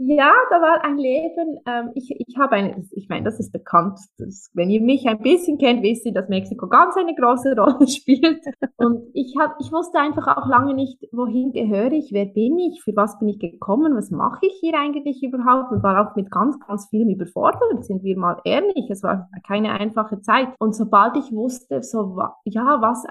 Ja, 0.00 0.32
da 0.48 0.62
war 0.62 0.84
ein 0.84 0.96
Leben, 0.96 1.58
ähm, 1.66 1.90
ich, 1.96 2.14
ich 2.16 2.36
habe 2.38 2.52
eine, 2.54 2.84
ich 2.92 3.08
meine, 3.08 3.24
das 3.24 3.40
ist 3.40 3.50
bekannt, 3.50 3.98
dass, 4.16 4.48
wenn 4.54 4.70
ihr 4.70 4.80
mich 4.80 5.08
ein 5.08 5.18
bisschen 5.18 5.58
kennt, 5.58 5.82
wisst 5.82 6.06
ihr, 6.06 6.12
dass 6.12 6.28
Mexiko 6.28 6.68
ganz 6.68 6.96
eine 6.96 7.16
große 7.16 7.56
Rolle 7.58 7.88
spielt. 7.88 8.40
Und 8.76 9.10
ich, 9.12 9.34
hab, 9.40 9.56
ich 9.58 9.72
wusste 9.72 9.98
einfach 9.98 10.36
auch 10.36 10.46
lange 10.46 10.74
nicht, 10.74 11.02
wohin 11.10 11.50
gehöre 11.50 11.90
ich, 11.90 12.12
wer 12.12 12.26
bin 12.26 12.60
ich, 12.60 12.80
für 12.80 12.94
was 12.94 13.18
bin 13.18 13.30
ich 13.30 13.40
gekommen, 13.40 13.96
was 13.96 14.12
mache 14.12 14.46
ich 14.46 14.56
hier 14.60 14.78
eigentlich 14.78 15.20
überhaupt 15.20 15.72
und 15.72 15.82
war 15.82 16.08
auch 16.08 16.14
mit 16.14 16.30
ganz, 16.30 16.56
ganz 16.60 16.86
vielem 16.90 17.08
überfordert, 17.08 17.84
sind 17.84 18.04
wir 18.04 18.16
mal 18.16 18.40
ehrlich, 18.44 18.88
es 18.90 19.02
war 19.02 19.28
keine 19.48 19.72
einfache 19.80 20.20
Zeit. 20.20 20.46
Und 20.60 20.76
sobald 20.76 21.16
ich 21.16 21.32
wusste, 21.32 21.82
so, 21.82 22.22
ja, 22.44 22.80
was 22.80 23.04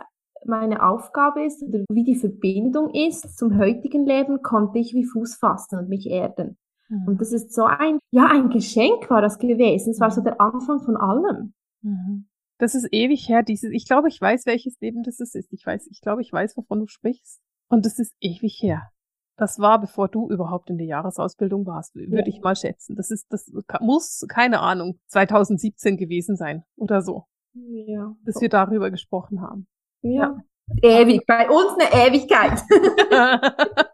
meine 0.45 0.88
Aufgabe 0.88 1.43
ist 1.43 1.62
oder 1.63 1.83
wie 1.91 2.05
die 2.05 2.15
Verbindung 2.15 2.91
ist 2.91 3.38
zum 3.38 3.57
heutigen 3.57 4.05
Leben, 4.05 4.41
konnte 4.41 4.79
ich 4.79 4.93
wie 4.93 5.03
Fuß 5.03 5.35
fassen 5.35 5.79
und 5.79 5.89
mich 5.89 6.09
erden. 6.09 6.57
Mhm. 6.89 7.08
Und 7.08 7.22
das 7.22 7.32
ist 7.32 7.53
so 7.53 7.65
ein, 7.65 8.00
ja, 8.12 8.27
ein 8.27 8.50
Geschenk 8.50 9.10
war 9.10 9.22
das 9.22 9.39
gewesen. 9.39 9.91
Es 9.91 10.00
war 10.00 10.12
so 10.12 10.22
der 10.22 10.39
Anfang 10.39 10.79
von 10.82 10.98
allem. 10.98 11.53
Mhm. 11.82 12.27
Das 12.60 12.74
ist 12.74 12.88
ewig 12.91 13.29
her, 13.29 13.44
dieses, 13.44 13.72
ich 13.72 13.88
glaube, 13.88 14.08
ich 14.08 14.20
weiß, 14.20 14.46
welches 14.48 14.79
Leben 14.79 15.03
das 15.03 15.20
ist. 15.20 15.36
Ich 15.36 15.65
weiß, 15.65 15.88
ich 15.91 16.01
glaube, 16.01 16.22
ich 16.22 16.34
weiß, 16.34 16.58
wovon 16.58 16.79
du 16.79 16.88
sprichst. 16.88 17.39
Und 17.70 17.86
das 17.86 18.00
ist 18.00 18.15
ewig 18.20 18.60
her. 18.62 18.89
Das 19.38 19.60
war, 19.60 19.79
bevor 19.79 20.08
du 20.08 20.29
überhaupt 20.32 20.72
in 20.72 20.79
der 20.79 20.88
Jahresausbildung 20.88 21.67
warst, 21.67 21.94
würde 21.94 22.17
ja. 22.17 22.25
ich 22.25 22.41
mal 22.41 22.56
schätzen. 22.56 22.96
Das 22.96 23.12
ist, 23.12 23.27
das 23.29 23.51
muss, 23.82 24.25
keine 24.27 24.62
Ahnung, 24.62 25.00
2017 25.08 25.96
gewesen 25.96 26.36
sein 26.36 26.63
oder 26.75 27.03
so. 27.03 27.25
Ja. 27.53 28.15
Bis 28.24 28.41
wir 28.41 28.50
darüber 28.50 28.89
gesprochen 28.89 29.41
haben. 29.41 29.67
Ja. 30.01 30.39
ja. 30.82 31.00
Ewig, 31.01 31.25
bei 31.27 31.48
uns 31.50 31.77
eine 31.79 32.08
Ewigkeit. 32.08 32.63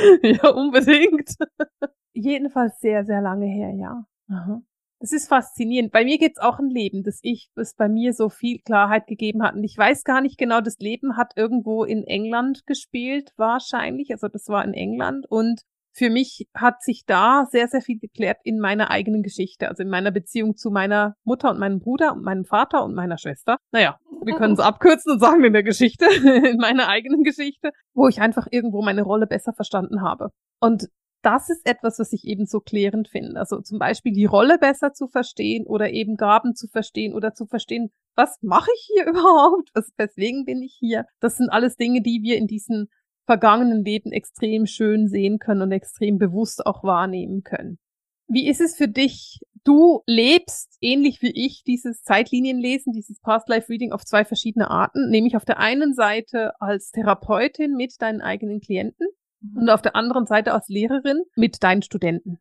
ja, 0.22 0.48
unbedingt. 0.50 1.34
Jedenfalls 2.12 2.80
sehr, 2.80 3.04
sehr 3.04 3.20
lange 3.20 3.46
her, 3.46 3.74
ja. 3.74 4.04
Aha. 4.28 4.62
Das 5.00 5.12
ist 5.12 5.28
faszinierend. 5.28 5.92
Bei 5.92 6.04
mir 6.04 6.18
geht's 6.18 6.38
auch 6.38 6.58
ein 6.58 6.68
Leben, 6.68 7.02
das 7.02 7.20
ich, 7.22 7.50
das 7.54 7.74
bei 7.74 7.88
mir 7.88 8.12
so 8.12 8.28
viel 8.28 8.58
Klarheit 8.58 9.06
gegeben 9.06 9.42
hat. 9.42 9.54
Und 9.54 9.64
ich 9.64 9.76
weiß 9.76 10.04
gar 10.04 10.20
nicht 10.20 10.36
genau, 10.36 10.60
das 10.60 10.78
Leben 10.78 11.16
hat 11.16 11.32
irgendwo 11.36 11.84
in 11.84 12.04
England 12.04 12.66
gespielt, 12.66 13.32
wahrscheinlich. 13.36 14.10
Also 14.12 14.28
das 14.28 14.48
war 14.48 14.62
in 14.62 14.74
England. 14.74 15.24
Und 15.26 15.62
für 15.92 16.10
mich 16.10 16.48
hat 16.54 16.82
sich 16.82 17.04
da 17.06 17.46
sehr, 17.50 17.68
sehr 17.68 17.80
viel 17.80 17.98
geklärt 17.98 18.38
in 18.44 18.58
meiner 18.58 18.90
eigenen 18.90 19.22
Geschichte, 19.22 19.68
also 19.68 19.82
in 19.82 19.88
meiner 19.88 20.10
Beziehung 20.10 20.56
zu 20.56 20.70
meiner 20.70 21.14
Mutter 21.24 21.50
und 21.50 21.58
meinem 21.58 21.80
Bruder 21.80 22.12
und 22.12 22.22
meinem 22.22 22.44
Vater 22.44 22.84
und 22.84 22.94
meiner 22.94 23.18
Schwester. 23.18 23.56
Naja, 23.72 23.98
wir 24.24 24.36
können 24.36 24.54
es 24.54 24.60
abkürzen 24.60 25.12
und 25.12 25.20
sagen 25.20 25.44
in 25.44 25.52
der 25.52 25.62
Geschichte, 25.62 26.06
in 26.50 26.58
meiner 26.58 26.88
eigenen 26.88 27.22
Geschichte, 27.22 27.70
wo 27.94 28.08
ich 28.08 28.20
einfach 28.20 28.46
irgendwo 28.50 28.82
meine 28.82 29.02
Rolle 29.02 29.26
besser 29.26 29.52
verstanden 29.52 30.02
habe. 30.02 30.30
Und 30.60 30.88
das 31.22 31.50
ist 31.50 31.66
etwas, 31.66 31.98
was 31.98 32.12
ich 32.12 32.24
eben 32.24 32.46
so 32.46 32.60
klärend 32.60 33.08
finde. 33.08 33.38
Also 33.38 33.60
zum 33.60 33.78
Beispiel 33.78 34.12
die 34.12 34.24
Rolle 34.24 34.58
besser 34.58 34.92
zu 34.92 35.06
verstehen 35.08 35.66
oder 35.66 35.90
eben 35.90 36.16
Gaben 36.16 36.54
zu 36.54 36.66
verstehen 36.68 37.14
oder 37.14 37.34
zu 37.34 37.46
verstehen, 37.46 37.90
was 38.16 38.38
mache 38.42 38.70
ich 38.74 38.90
hier 38.94 39.06
überhaupt? 39.08 39.70
Was, 39.74 39.90
weswegen 39.96 40.44
bin 40.44 40.62
ich 40.62 40.76
hier? 40.78 41.04
Das 41.20 41.36
sind 41.36 41.50
alles 41.50 41.76
Dinge, 41.76 42.02
die 42.02 42.20
wir 42.22 42.36
in 42.36 42.46
diesen 42.46 42.88
vergangenen 43.30 43.84
Leben 43.84 44.10
extrem 44.10 44.66
schön 44.66 45.06
sehen 45.06 45.38
können 45.38 45.62
und 45.62 45.70
extrem 45.70 46.18
bewusst 46.18 46.66
auch 46.66 46.82
wahrnehmen 46.82 47.44
können. 47.44 47.78
Wie 48.26 48.48
ist 48.48 48.60
es 48.60 48.74
für 48.76 48.88
dich? 48.88 49.38
Du 49.62 50.02
lebst 50.04 50.76
ähnlich 50.80 51.22
wie 51.22 51.30
ich 51.30 51.62
dieses 51.64 52.02
Zeitlinienlesen, 52.02 52.92
dieses 52.92 53.20
Past 53.20 53.48
Life 53.48 53.68
Reading 53.68 53.92
auf 53.92 54.04
zwei 54.04 54.24
verschiedene 54.24 54.68
Arten, 54.68 55.10
nämlich 55.10 55.36
auf 55.36 55.44
der 55.44 55.60
einen 55.60 55.94
Seite 55.94 56.60
als 56.60 56.90
Therapeutin 56.90 57.76
mit 57.76 58.02
deinen 58.02 58.20
eigenen 58.20 58.60
Klienten 58.60 59.06
und 59.54 59.70
auf 59.70 59.82
der 59.82 59.94
anderen 59.94 60.26
Seite 60.26 60.52
als 60.52 60.66
Lehrerin 60.66 61.22
mit 61.36 61.62
deinen 61.62 61.82
Studenten. 61.82 62.40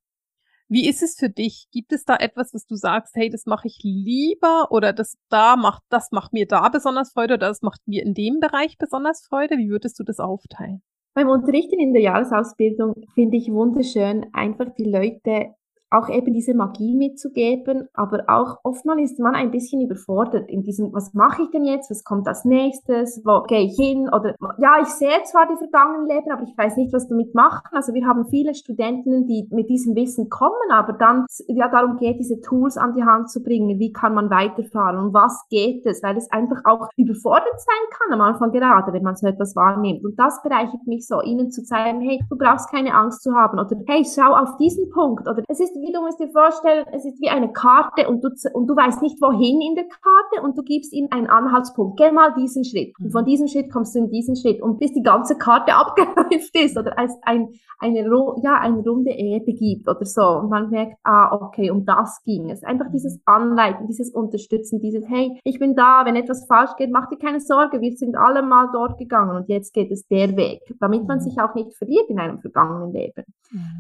Wie 0.72 0.88
ist 0.88 1.02
es 1.02 1.16
für 1.18 1.32
dich? 1.32 1.68
Gibt 1.72 1.92
es 1.94 2.06
da 2.06 2.16
etwas, 2.16 2.54
was 2.54 2.68
du 2.68 2.76
sagst, 2.76 3.16
hey, 3.16 3.32
das 3.32 3.48
mache 3.48 3.68
ich 3.68 3.80
lieber 3.82 4.68
oder 4.70 4.94
das 4.94 5.18
da 5.30 5.56
macht, 5.56 5.82
das 5.90 6.12
macht 6.12 6.32
mir 6.32 6.46
da 6.46 6.70
besonders 6.70 7.12
Freude 7.12 7.34
oder 7.34 7.48
das 7.48 7.64
macht 7.64 7.82
mir 7.88 8.04
in 8.06 8.14
dem 8.14 8.40
Bereich 8.40 8.78
besonders 8.78 9.26
Freude? 9.28 9.58
Wie 9.58 9.70
würdest 9.70 10.00
du 10.00 10.04
das 10.04 10.20
aufteilen? 10.20 10.84
Beim 11.16 11.28
Unterrichten 11.28 11.80
in 11.80 11.94
der 11.94 12.04
Jahresausbildung 12.04 12.94
finde 13.16 13.38
ich 13.38 13.52
wunderschön, 13.52 14.28
einfach 14.32 14.68
die 14.78 14.84
Leute 14.84 15.56
auch 15.92 16.10
eben 16.10 16.34
diese 16.34 16.54
Magie 16.54 16.96
mitzugeben, 16.96 17.88
aber 17.94 18.24
auch 18.28 18.60
oftmals 18.64 19.12
ist 19.12 19.20
man 19.20 19.36
ein 19.36 19.52
bisschen 19.52 19.82
überfordert 19.82 20.50
in 20.50 20.64
diesem, 20.64 20.94
was 20.94 21.14
mache 21.14 21.44
ich 21.44 21.50
denn 21.52 21.66
jetzt, 21.66 21.90
was 21.90 22.04
kommt 22.04 22.28
als 22.28 22.46
nächstes, 22.46 23.22
wo 23.26 23.44
gehe 23.44 23.62
ich 23.62 23.76
hin? 23.76 24.10
Oder 24.10 24.36
ja, 24.60 24.78
ich 24.82 24.88
sehe 24.88 25.24
zwar 25.24 25.48
die 25.48 25.58
vergangenen 25.58 26.08
Leben, 26.08 26.32
aber 26.32 26.44
ich 26.44 26.58
weiß 26.58 26.78
nicht, 26.78 26.94
was 26.94 27.08
damit 27.08 27.34
machen. 27.34 27.70
Also 27.72 27.94
wir 27.94 28.06
haben 28.06 28.28
viele 28.30 28.54
Studentinnen, 28.54 29.26
die 29.26 29.48
mit 29.52 29.70
diesem 29.70 29.96
Wissen 29.96 30.30
kommen, 30.30 30.72
aber 30.72 30.94
dann 30.94 31.26
ja 31.48 31.68
darum 31.70 31.98
geht, 31.98 32.20
diese 32.20 32.40
Tools 32.42 32.78
an 32.78 32.94
die 32.94 33.04
Hand 33.04 33.30
zu 33.30 33.42
bringen, 33.42 33.80
wie 33.80 33.92
kann 33.92 34.14
man 34.14 34.30
weiterfahren? 34.30 34.98
Und 34.98 35.14
was 35.14 35.48
geht 35.50 35.86
es, 35.86 36.04
weil 36.04 36.18
es 36.18 36.32
einfach 36.32 36.62
auch 36.66 36.90
überfordert 36.98 37.60
sein 37.60 37.90
kann 37.92 38.20
am 38.20 38.22
Anfang 38.22 38.52
gerade, 38.52 38.94
wenn 38.94 39.04
man 39.04 39.16
so 39.16 39.28
etwas 39.28 39.56
wahrnimmt. 39.56 40.04
Und 40.04 40.20
das 40.20 40.42
bereichert 40.44 40.86
mich 40.86 41.08
so, 41.08 41.22
ihnen 41.22 41.52
zu 41.52 41.64
zeigen, 41.64 42.02
hey, 42.02 42.20
du 42.30 42.38
brauchst 42.38 42.70
keine 42.72 42.94
Angst 42.94 43.24
zu 43.24 43.34
haben. 43.34 43.60
Oder 43.60 43.78
hey, 43.88 44.06
schau 44.06 44.34
auf 44.36 44.58
diesen 44.58 44.90
Punkt. 44.90 45.28
Oder 45.28 45.44
es 45.48 45.60
ist 45.60 45.76
wie 45.82 45.92
du 45.92 46.02
musst 46.02 46.20
dir 46.20 46.30
vorstellen, 46.30 46.86
es 46.92 47.06
ist 47.06 47.22
wie 47.22 47.30
eine 47.30 47.52
Karte 47.52 48.08
und 48.08 48.24
du, 48.24 48.30
und 48.54 48.68
du 48.68 48.76
weißt 48.76 49.02
nicht 49.02 49.22
wohin 49.22 49.62
in 49.62 49.76
der 49.76 49.86
Karte 49.86 50.44
und 50.44 50.58
du 50.58 50.64
gibst 50.64 50.94
ihm 50.94 51.08
einen 51.12 51.28
Anhaltspunkt. 51.28 51.98
Geh 51.98 52.12
mal 52.12 52.34
diesen 52.34 52.64
Schritt. 52.64 52.94
Und 53.00 53.12
von 53.12 53.24
mhm. 53.24 53.28
diesem 53.28 53.48
Schritt 53.48 53.72
kommst 53.72 53.96
du 53.96 54.00
in 54.00 54.10
diesen 54.10 54.36
Schritt 54.36 54.62
und 54.62 54.80
bis 54.80 54.94
die 54.94 55.04
ganze 55.04 55.38
Karte 55.38 55.74
abgeläuft 55.76 56.56
ist 56.56 56.78
oder 56.78 56.98
als 56.98 57.14
ein, 57.24 57.50
eine, 57.80 58.02
ja, 58.44 58.60
eine 58.60 58.84
runde 58.84 59.12
Erde 59.12 59.54
gibt 59.54 59.88
oder 59.88 60.06
so. 60.06 60.22
Und 60.22 60.50
man 60.50 60.70
merkt, 60.70 60.98
ah, 61.04 61.36
okay, 61.36 61.72
um 61.72 61.86
das 61.86 62.22
ging 62.24 62.50
es. 62.50 62.64
Einfach 62.64 62.92
dieses 62.92 63.16
mhm. 63.16 63.22
Anleiten, 63.26 63.88
dieses 63.88 64.14
Unterstützen, 64.14 64.80
dieses, 64.80 65.08
hey, 65.08 65.40
ich 65.44 65.60
bin 65.60 65.76
da, 65.76 66.04
wenn 66.06 66.16
etwas 66.16 66.46
falsch 66.48 66.76
geht, 66.78 66.92
mach 66.92 67.10
dir 67.10 67.18
keine 67.18 67.40
Sorge, 67.40 67.82
wir 67.82 67.96
sind 67.96 68.18
alle 68.18 68.42
mal 68.42 68.70
dort 68.74 68.98
gegangen 68.98 69.36
und 69.36 69.50
jetzt 69.50 69.74
geht 69.74 69.92
es 69.92 70.08
der 70.08 70.36
Weg, 70.36 70.62
damit 70.80 71.08
man 71.08 71.18
mhm. 71.18 71.22
sich 71.22 71.40
auch 71.40 71.54
nicht 71.56 71.76
verliert 71.76 72.10
in 72.10 72.20
einem 72.20 72.40
vergangenen 72.40 72.92
Leben. 72.92 73.24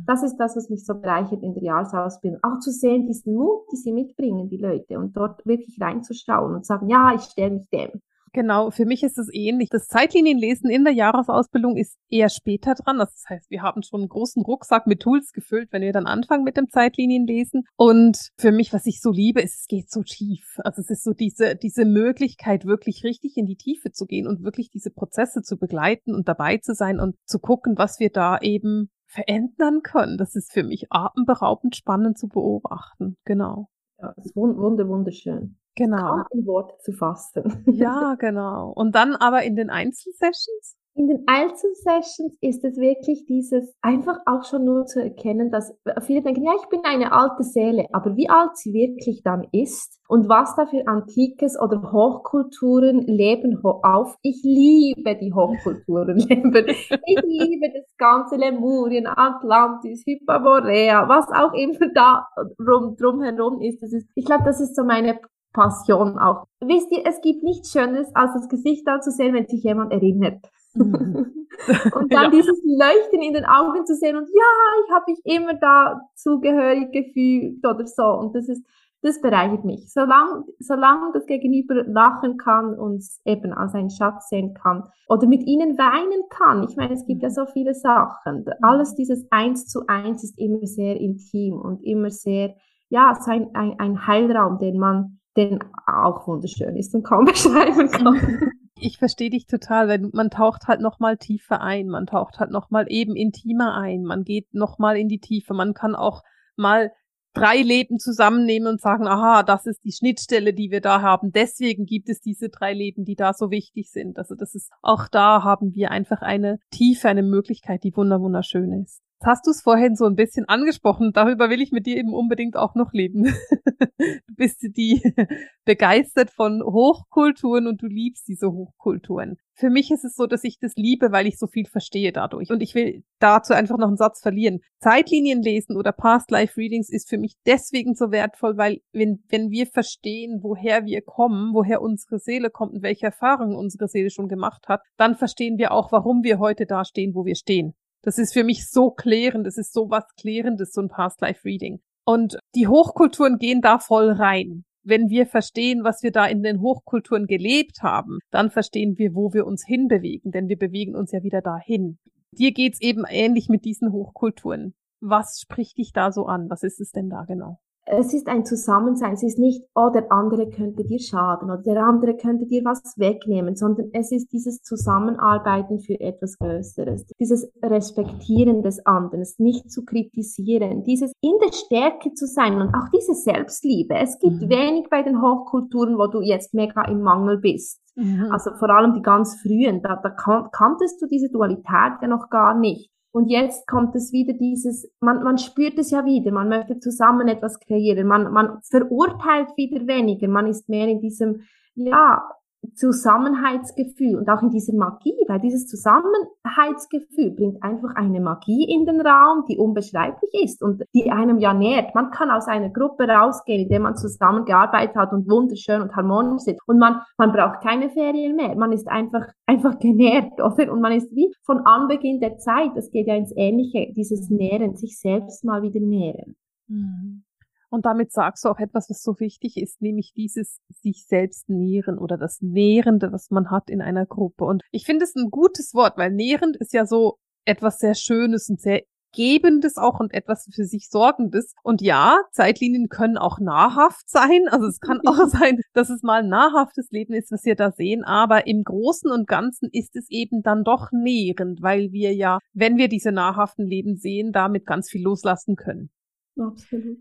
Das 0.07 0.23
ist 0.23 0.37
das, 0.37 0.55
was 0.55 0.69
mich 0.69 0.85
so 0.85 0.95
bereichert 0.95 1.43
in 1.43 1.53
der 1.53 1.61
Jahres 1.61 1.88
Ausbildung, 1.93 2.39
auch 2.43 2.59
zu 2.59 2.71
sehen, 2.71 3.07
diesen 3.07 3.35
Mut, 3.35 3.65
die 3.71 3.77
sie 3.77 3.91
mitbringen, 3.91 4.49
die 4.49 4.57
Leute, 4.57 4.97
und 4.97 5.15
dort 5.15 5.45
wirklich 5.45 5.79
reinzuschauen 5.79 6.55
und 6.55 6.65
sagen, 6.65 6.89
ja, 6.89 7.13
ich 7.15 7.21
stelle 7.21 7.51
mich 7.51 7.69
dem. 7.69 8.01
Genau, 8.31 8.69
für 8.69 8.85
mich 8.85 9.03
ist 9.03 9.17
es 9.17 9.29
ähnlich. 9.33 9.69
Das 9.69 9.87
Zeitlinienlesen 9.87 10.69
in 10.69 10.83
der 10.83 10.93
Jahresausbildung 10.93 11.77
ist 11.77 11.97
eher 12.09 12.29
später 12.29 12.75
dran. 12.75 12.97
Das 12.97 13.23
heißt, 13.27 13.49
wir 13.49 13.61
haben 13.61 13.81
schon 13.81 14.01
einen 14.01 14.09
großen 14.09 14.43
Rucksack 14.43 14.85
mit 14.87 15.01
Tools 15.01 15.31
gefüllt, 15.31 15.69
wenn 15.71 15.81
wir 15.81 15.93
dann 15.93 16.05
anfangen 16.05 16.43
mit 16.43 16.57
dem 16.57 16.69
Zeitlinienlesen. 16.69 17.63
Und 17.75 18.29
für 18.37 18.51
mich, 18.51 18.71
was 18.71 18.85
ich 18.85 19.01
so 19.01 19.11
liebe, 19.11 19.41
ist, 19.41 19.61
es 19.61 19.67
geht 19.67 19.89
so 19.89 20.03
tief. 20.03 20.59
Also 20.63 20.81
es 20.81 20.89
ist 20.89 21.03
so 21.03 21.13
diese, 21.13 21.55
diese 21.55 21.85
Möglichkeit, 21.85 22.65
wirklich 22.65 23.03
richtig 23.03 23.35
in 23.37 23.45
die 23.45 23.57
Tiefe 23.57 23.91
zu 23.91 24.05
gehen 24.05 24.27
und 24.27 24.43
wirklich 24.43 24.69
diese 24.69 24.91
Prozesse 24.91 25.41
zu 25.41 25.57
begleiten 25.57 26.13
und 26.13 26.27
dabei 26.27 26.57
zu 26.57 26.75
sein 26.75 26.99
und 26.99 27.15
zu 27.25 27.39
gucken, 27.39 27.77
was 27.77 27.99
wir 27.99 28.09
da 28.09 28.37
eben 28.39 28.91
verändern 29.09 29.81
können. 29.81 30.17
Das 30.17 30.35
ist 30.35 30.53
für 30.53 30.63
mich 30.63 30.87
atemberaubend 30.91 31.75
spannend 31.75 32.17
zu 32.17 32.27
beobachten. 32.27 33.17
Genau. 33.25 33.69
Ja, 33.99 34.13
das 34.15 34.27
ist 34.27 34.35
wunder, 34.35 34.87
wunderschön. 34.87 35.57
Genau. 35.75 35.97
Kaum 35.97 36.25
in 36.31 36.45
Worte 36.45 36.75
zu 36.83 36.93
fassen. 36.93 37.63
Ja, 37.73 38.15
genau. 38.15 38.71
Und 38.71 38.95
dann 38.95 39.15
aber 39.15 39.43
in 39.43 39.55
den 39.55 39.69
Einzelsessions? 39.69 40.75
In 40.99 41.07
den 41.07 41.23
Einzelsessions 41.27 42.37
ist 42.41 42.65
es 42.65 42.75
wirklich 42.75 43.25
dieses 43.25 43.73
einfach 43.81 44.17
auch 44.25 44.43
schon 44.43 44.65
nur 44.65 44.85
zu 44.85 45.01
erkennen, 45.01 45.49
dass 45.49 45.73
viele 46.01 46.21
denken, 46.21 46.43
ja, 46.43 46.51
ich 46.61 46.67
bin 46.67 46.81
eine 46.83 47.13
alte 47.13 47.43
Seele, 47.43 47.85
aber 47.93 48.17
wie 48.17 48.29
alt 48.29 48.57
sie 48.57 48.73
wirklich 48.73 49.21
dann 49.23 49.47
ist 49.53 49.97
und 50.09 50.27
was 50.27 50.57
da 50.57 50.65
für 50.65 50.85
Antikes 50.87 51.57
oder 51.57 51.93
Hochkulturen 51.93 52.99
leben 53.03 53.63
auf. 53.63 54.17
Ich 54.23 54.41
liebe 54.43 55.15
die 55.15 55.31
Hochkulturen 55.33 56.17
leben. 56.27 56.67
Ich 56.67 57.21
liebe 57.23 57.71
das 57.73 57.95
ganze 57.97 58.35
Lemurien, 58.35 59.07
Atlantis, 59.07 60.03
Hyperborea, 60.05 61.07
was 61.07 61.27
auch 61.29 61.53
immer 61.53 61.93
da 61.93 62.27
rum, 62.59 62.97
drumherum 62.97 63.61
ist. 63.61 63.81
Das 63.81 63.93
ist 63.93 64.05
ich 64.15 64.25
glaube, 64.25 64.43
das 64.43 64.59
ist 64.59 64.75
so 64.75 64.83
meine 64.83 65.17
Passion 65.53 66.19
auch. 66.19 66.43
Wisst 66.59 66.91
ihr, 66.91 67.03
es 67.05 67.21
gibt 67.21 67.41
nichts 67.43 67.71
Schönes, 67.71 68.13
als 68.13 68.33
das 68.33 68.49
Gesicht 68.49 68.85
da 68.85 68.99
zu 68.99 69.11
sehen, 69.11 69.33
wenn 69.33 69.47
sich 69.47 69.63
jemand 69.63 69.93
erinnert. 69.93 70.45
Mhm. 70.75 71.47
und 71.93 72.13
dann 72.13 72.25
ja. 72.25 72.29
dieses 72.29 72.61
Leuchten 72.63 73.21
in 73.21 73.33
den 73.33 73.45
Augen 73.45 73.85
zu 73.85 73.95
sehen 73.95 74.17
und 74.17 74.27
ja, 74.29 74.85
ich 74.85 74.91
habe 74.93 75.05
mich 75.07 75.19
immer 75.23 75.53
da 75.55 76.01
zugehörig 76.15 76.91
gefühlt 76.91 77.65
oder 77.65 77.85
so. 77.85 78.03
Und 78.03 78.35
das 78.35 78.47
ist, 78.49 78.65
das 79.01 79.21
bereichert 79.21 79.65
mich. 79.65 79.91
Solange, 79.91 80.43
solange 80.59 81.11
das 81.13 81.25
Gegenüber 81.25 81.83
lachen 81.85 82.37
kann 82.37 82.77
und 82.77 83.03
eben 83.25 83.53
als 83.53 83.73
einen 83.73 83.89
Schatz 83.89 84.29
sehen 84.29 84.53
kann 84.53 84.83
oder 85.07 85.27
mit 85.27 85.43
ihnen 85.45 85.77
weinen 85.77 86.23
kann. 86.29 86.65
Ich 86.69 86.75
meine, 86.75 86.93
es 86.93 87.05
gibt 87.05 87.23
ja 87.23 87.29
mhm. 87.29 87.33
so 87.33 87.45
viele 87.45 87.73
Sachen. 87.73 88.45
Alles 88.61 88.95
dieses 88.95 89.25
Eins 89.31 89.67
zu 89.67 89.81
Eins 89.87 90.23
ist 90.23 90.37
immer 90.37 90.65
sehr 90.65 90.99
intim 90.99 91.59
und 91.59 91.81
immer 91.83 92.09
sehr, 92.09 92.55
ja, 92.89 93.15
so 93.19 93.31
ein, 93.31 93.49
ein, 93.53 93.75
ein 93.79 94.07
Heilraum, 94.07 94.57
den 94.57 94.77
man, 94.77 95.19
den 95.37 95.59
auch 95.87 96.27
wunderschön 96.27 96.75
ist 96.75 96.93
und 96.93 97.03
kaum 97.03 97.25
beschreiben 97.25 97.89
kann. 97.89 98.51
Ich 98.81 98.97
verstehe 98.97 99.29
dich 99.29 99.45
total, 99.45 99.87
wenn 99.87 100.09
man 100.13 100.29
taucht 100.29 100.67
halt 100.67 100.81
noch 100.81 100.99
mal 100.99 101.17
tiefer 101.17 101.61
ein, 101.61 101.87
man 101.87 102.05
taucht 102.05 102.39
halt 102.39 102.51
noch 102.51 102.69
mal 102.69 102.85
eben 102.89 103.15
intimer 103.15 103.75
ein, 103.75 104.03
man 104.03 104.23
geht 104.23 104.53
noch 104.53 104.79
mal 104.79 104.97
in 104.97 105.07
die 105.07 105.19
Tiefe, 105.19 105.53
man 105.53 105.73
kann 105.73 105.95
auch 105.95 106.23
mal 106.55 106.91
drei 107.33 107.61
Leben 107.61 107.99
zusammennehmen 107.99 108.67
und 108.67 108.81
sagen, 108.81 109.07
aha, 109.07 109.43
das 109.43 109.65
ist 109.65 109.83
die 109.83 109.91
Schnittstelle, 109.91 110.53
die 110.53 110.71
wir 110.71 110.81
da 110.81 111.01
haben. 111.01 111.31
Deswegen 111.31 111.85
gibt 111.85 112.09
es 112.09 112.19
diese 112.19 112.49
drei 112.49 112.73
Leben, 112.73 113.05
die 113.05 113.15
da 113.15 113.33
so 113.33 113.51
wichtig 113.51 113.91
sind. 113.91 114.17
Also 114.17 114.35
das 114.35 114.55
ist 114.55 114.71
auch 114.81 115.07
da 115.07 115.43
haben 115.43 115.73
wir 115.73 115.91
einfach 115.91 116.21
eine 116.21 116.59
Tiefe, 116.71 117.07
eine 117.07 117.23
Möglichkeit, 117.23 117.83
die 117.83 117.95
wunderschön 117.95 118.73
ist. 118.73 119.01
Hast 119.21 119.45
du 119.45 119.51
es 119.51 119.61
vorhin 119.61 119.95
so 119.97 120.05
ein 120.05 120.15
bisschen 120.15 120.47
angesprochen. 120.47 121.11
Darüber 121.13 121.49
will 121.49 121.61
ich 121.61 121.73
mit 121.73 121.85
dir 121.85 121.97
eben 121.97 122.13
unbedingt 122.13 122.55
auch 122.55 122.73
noch 122.73 122.93
leben. 122.93 123.25
du 123.97 124.33
bist 124.35 124.61
die 124.61 125.01
begeistert 125.65 126.31
von 126.31 126.63
Hochkulturen 126.63 127.67
und 127.67 127.81
du 127.81 127.87
liebst 127.87 128.29
diese 128.29 128.49
Hochkulturen. 128.49 129.35
Für 129.55 129.69
mich 129.69 129.91
ist 129.91 130.05
es 130.05 130.15
so, 130.15 130.25
dass 130.25 130.45
ich 130.45 130.57
das 130.57 130.71
liebe, 130.77 131.11
weil 131.11 131.27
ich 131.27 131.37
so 131.37 131.47
viel 131.47 131.65
verstehe 131.65 132.13
dadurch. 132.13 132.49
Und 132.49 132.63
ich 132.63 132.75
will 132.75 133.03
dazu 133.19 133.53
einfach 133.53 133.77
noch 133.77 133.89
einen 133.89 133.97
Satz 133.97 134.21
verlieren. 134.21 134.61
Zeitlinien 134.79 135.41
lesen 135.41 135.75
oder 135.75 135.91
Past 135.91 136.31
Life 136.31 136.55
Readings 136.55 136.89
ist 136.89 137.09
für 137.09 137.17
mich 137.17 137.35
deswegen 137.45 137.95
so 137.95 138.11
wertvoll, 138.11 138.55
weil 138.55 138.79
wenn, 138.93 139.21
wenn 139.27 139.49
wir 139.49 139.67
verstehen, 139.67 140.39
woher 140.43 140.85
wir 140.85 141.01
kommen, 141.01 141.53
woher 141.53 141.81
unsere 141.81 142.19
Seele 142.19 142.49
kommt 142.49 142.73
und 142.73 142.83
welche 142.83 143.07
Erfahrungen 143.07 143.57
unsere 143.57 143.89
Seele 143.89 144.11
schon 144.11 144.29
gemacht 144.29 144.69
hat, 144.69 144.79
dann 144.95 145.15
verstehen 145.15 145.57
wir 145.57 145.73
auch, 145.73 145.91
warum 145.91 146.23
wir 146.23 146.39
heute 146.39 146.65
da 146.65 146.85
stehen, 146.85 147.13
wo 147.13 147.25
wir 147.25 147.35
stehen. 147.35 147.73
Das 148.01 148.17
ist 148.17 148.33
für 148.33 148.43
mich 148.43 148.69
so 148.69 148.91
klärend, 148.91 149.45
das 149.45 149.57
ist 149.57 149.73
so 149.73 149.89
was 149.89 150.05
Klärendes, 150.19 150.71
so 150.71 150.81
ein 150.81 150.89
Past 150.89 151.21
Life 151.21 151.43
Reading. 151.45 151.79
Und 152.05 152.39
die 152.55 152.67
Hochkulturen 152.67 153.37
gehen 153.37 153.61
da 153.61 153.79
voll 153.79 154.11
rein. 154.11 154.63
Wenn 154.83 155.09
wir 155.09 155.27
verstehen, 155.27 155.83
was 155.83 156.01
wir 156.01 156.11
da 156.11 156.25
in 156.25 156.41
den 156.41 156.61
Hochkulturen 156.61 157.27
gelebt 157.27 157.83
haben, 157.83 158.19
dann 158.31 158.49
verstehen 158.49 158.97
wir, 158.97 159.13
wo 159.13 159.33
wir 159.33 159.45
uns 159.45 159.65
hinbewegen, 159.65 160.31
denn 160.31 160.47
wir 160.47 160.57
bewegen 160.57 160.95
uns 160.95 161.11
ja 161.11 161.21
wieder 161.21 161.41
dahin. 161.41 161.99
Dir 162.31 162.53
geht's 162.53 162.81
eben 162.81 163.03
ähnlich 163.07 163.49
mit 163.49 163.65
diesen 163.65 163.91
Hochkulturen. 163.91 164.73
Was 165.01 165.39
spricht 165.41 165.77
dich 165.77 165.91
da 165.93 166.11
so 166.11 166.25
an? 166.25 166.49
Was 166.49 166.63
ist 166.63 166.79
es 166.79 166.91
denn 166.91 167.09
da 167.09 167.25
genau? 167.25 167.59
Es 167.91 168.13
ist 168.13 168.27
ein 168.27 168.45
Zusammensein. 168.45 169.13
Es 169.13 169.23
ist 169.23 169.39
nicht, 169.39 169.63
oh, 169.73 169.89
der 169.89 170.11
andere 170.11 170.49
könnte 170.49 170.83
dir 170.83 170.99
schaden 170.99 171.49
oder 171.49 171.61
der 171.61 171.83
andere 171.83 172.15
könnte 172.15 172.45
dir 172.45 172.63
was 172.63 172.81
wegnehmen, 172.97 173.55
sondern 173.55 173.89
es 173.93 174.11
ist 174.11 174.31
dieses 174.31 174.61
Zusammenarbeiten 174.61 175.79
für 175.79 175.99
etwas 175.99 176.37
Größeres. 176.37 177.07
Dieses 177.19 177.51
Respektieren 177.63 178.61
des 178.61 178.85
anderen, 178.85 179.25
nicht 179.37 179.71
zu 179.71 179.83
kritisieren, 179.85 180.83
dieses 180.83 181.11
in 181.21 181.33
der 181.41 181.51
Stärke 181.51 182.13
zu 182.13 182.27
sein 182.27 182.61
und 182.61 182.73
auch 182.75 182.89
diese 182.93 183.13
Selbstliebe. 183.13 183.95
Es 183.95 184.19
gibt 184.19 184.41
mhm. 184.41 184.49
wenig 184.49 184.89
bei 184.89 185.01
den 185.01 185.21
Hochkulturen, 185.21 185.97
wo 185.97 186.07
du 186.07 186.21
jetzt 186.21 186.53
mega 186.53 186.83
im 186.85 187.01
Mangel 187.01 187.39
bist. 187.39 187.81
Mhm. 187.95 188.29
Also 188.31 188.51
vor 188.53 188.69
allem 188.69 188.93
die 188.93 189.01
ganz 189.01 189.41
frühen, 189.41 189.81
da, 189.81 189.95
da 189.95 190.09
kan 190.09 190.49
kanntest 190.51 191.01
du 191.01 191.07
diese 191.07 191.29
Dualität 191.29 192.01
ja 192.01 192.07
noch 192.07 192.29
gar 192.29 192.57
nicht. 192.57 192.91
Und 193.11 193.27
jetzt 193.29 193.67
kommt 193.67 193.95
es 193.95 194.11
wieder 194.11 194.33
dieses, 194.33 194.87
man, 194.99 195.23
man 195.23 195.37
spürt 195.37 195.79
es 195.79 195.89
ja 195.89 196.05
wieder, 196.05 196.31
man 196.31 196.47
möchte 196.47 196.79
zusammen 196.79 197.27
etwas 197.27 197.59
kreieren, 197.59 198.07
man, 198.07 198.31
man 198.31 198.61
verurteilt 198.61 199.49
wieder 199.57 199.87
weniger, 199.87 200.27
man 200.27 200.45
ist 200.47 200.69
mehr 200.69 200.87
in 200.87 201.01
diesem, 201.01 201.41
ja, 201.73 202.29
Zusammenheitsgefühl 202.75 204.17
und 204.17 204.29
auch 204.29 204.41
in 204.41 204.49
dieser 204.49 204.73
Magie, 204.73 205.15
weil 205.27 205.39
dieses 205.39 205.67
Zusammenheitsgefühl 205.67 207.31
bringt 207.31 207.63
einfach 207.63 207.95
eine 207.95 208.19
Magie 208.19 208.65
in 208.69 208.85
den 208.85 209.01
Raum, 209.01 209.45
die 209.49 209.57
unbeschreiblich 209.57 210.31
ist 210.43 210.61
und 210.61 210.83
die 210.93 211.11
einem 211.11 211.39
ja 211.39 211.53
nährt. 211.53 211.95
Man 211.95 212.11
kann 212.11 212.31
aus 212.31 212.47
einer 212.47 212.69
Gruppe 212.69 213.07
rausgehen, 213.07 213.63
in 213.63 213.69
der 213.69 213.79
man 213.79 213.95
zusammengearbeitet 213.95 214.95
hat 214.95 215.13
und 215.13 215.29
wunderschön 215.29 215.81
und 215.81 215.95
harmonisch 215.95 216.47
ist 216.47 216.59
und 216.67 216.79
man, 216.79 217.01
man 217.17 217.31
braucht 217.31 217.61
keine 217.61 217.89
Ferien 217.89 218.35
mehr. 218.35 218.55
Man 218.55 218.71
ist 218.71 218.87
einfach, 218.87 219.27
einfach 219.45 219.79
genährt, 219.79 220.33
oder? 220.39 220.71
Und 220.71 220.81
man 220.81 220.91
ist 220.91 221.13
wie 221.15 221.33
von 221.45 221.59
Anbeginn 221.65 222.19
der 222.19 222.37
Zeit, 222.37 222.71
das 222.75 222.91
geht 222.91 223.07
ja 223.07 223.15
ins 223.15 223.33
Ähnliche, 223.35 223.91
dieses 223.93 224.29
Nähren, 224.29 224.75
sich 224.75 224.99
selbst 224.99 225.43
mal 225.43 225.61
wieder 225.61 225.79
nähren. 225.79 226.35
Mhm. 226.67 227.23
Und 227.69 227.85
damit 227.85 228.11
sagst 228.11 228.43
du 228.43 228.49
auch 228.49 228.59
etwas, 228.59 228.89
was 228.89 229.01
so 229.01 229.19
wichtig 229.19 229.57
ist, 229.57 229.81
nämlich 229.81 230.13
dieses 230.15 230.59
sich 230.81 231.05
selbst 231.07 231.49
nähren 231.49 231.97
oder 231.97 232.17
das 232.17 232.41
Nährende, 232.41 233.11
was 233.11 233.29
man 233.29 233.51
hat 233.51 233.69
in 233.69 233.81
einer 233.81 234.05
Gruppe. 234.05 234.45
Und 234.45 234.63
ich 234.71 234.85
finde 234.85 235.05
es 235.05 235.15
ein 235.15 235.29
gutes 235.29 235.73
Wort, 235.73 235.97
weil 235.97 236.11
nährend 236.11 236.57
ist 236.57 236.73
ja 236.73 236.85
so 236.85 237.17
etwas 237.45 237.79
sehr 237.79 237.95
Schönes 237.95 238.49
und 238.49 238.59
sehr 238.59 238.83
Gebendes 239.11 239.77
auch 239.77 239.99
und 239.99 240.13
etwas 240.13 240.47
für 240.53 240.65
sich 240.65 240.89
Sorgendes. 240.89 241.53
Und 241.63 241.81
ja, 241.81 242.19
Zeitlinien 242.31 242.89
können 242.89 243.17
auch 243.17 243.39
nahrhaft 243.39 244.07
sein. 244.07 244.47
Also 244.49 244.67
es 244.67 244.79
kann 244.79 245.01
auch 245.05 245.17
sein, 245.27 245.61
dass 245.73 245.89
es 245.89 246.03
mal 246.03 246.21
ein 246.21 246.29
nahrhaftes 246.29 246.91
Leben 246.91 247.13
ist, 247.13 247.31
was 247.31 247.43
wir 247.43 247.55
da 247.55 247.71
sehen. 247.71 248.03
Aber 248.03 248.45
im 248.45 248.63
Großen 248.63 249.11
und 249.11 249.27
Ganzen 249.27 249.69
ist 249.71 249.95
es 249.95 250.09
eben 250.09 250.43
dann 250.43 250.63
doch 250.63 250.91
nährend, 250.91 251.61
weil 251.61 251.91
wir 251.91 252.13
ja, 252.13 252.39
wenn 252.53 252.77
wir 252.77 252.87
diese 252.87 253.11
nahrhaften 253.11 253.65
Leben 253.65 253.95
sehen, 253.97 254.31
damit 254.31 254.65
ganz 254.65 254.89
viel 254.89 255.01
loslassen 255.01 255.55
können. 255.55 255.89
Absolut 256.37 256.99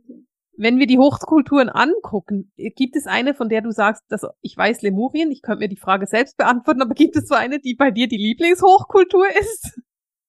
wenn 0.58 0.78
wir 0.78 0.86
die 0.86 0.98
Hochkulturen 0.98 1.68
angucken, 1.68 2.52
gibt 2.56 2.96
es 2.96 3.06
eine, 3.06 3.34
von 3.34 3.48
der 3.48 3.62
du 3.62 3.70
sagst, 3.70 4.04
dass 4.08 4.26
ich 4.42 4.56
weiß 4.56 4.82
Lemurien, 4.82 5.30
ich 5.30 5.42
könnte 5.42 5.60
mir 5.60 5.68
die 5.68 5.76
Frage 5.76 6.06
selbst 6.06 6.36
beantworten, 6.36 6.82
aber 6.82 6.94
gibt 6.94 7.16
es 7.16 7.28
so 7.28 7.34
eine, 7.34 7.60
die 7.60 7.74
bei 7.74 7.90
dir 7.90 8.08
die 8.08 8.16
Lieblingshochkultur 8.16 9.26
ist? 9.40 9.80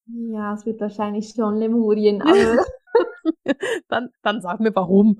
Ja, 0.05 0.53
es 0.53 0.65
wird 0.65 0.79
wahrscheinlich 0.79 1.33
schon 1.35 1.57
Lemurien, 1.57 2.21
aber 2.21 2.63
dann, 3.89 4.09
dann 4.21 4.41
sag 4.41 4.59
mir 4.59 4.75
warum. 4.75 5.17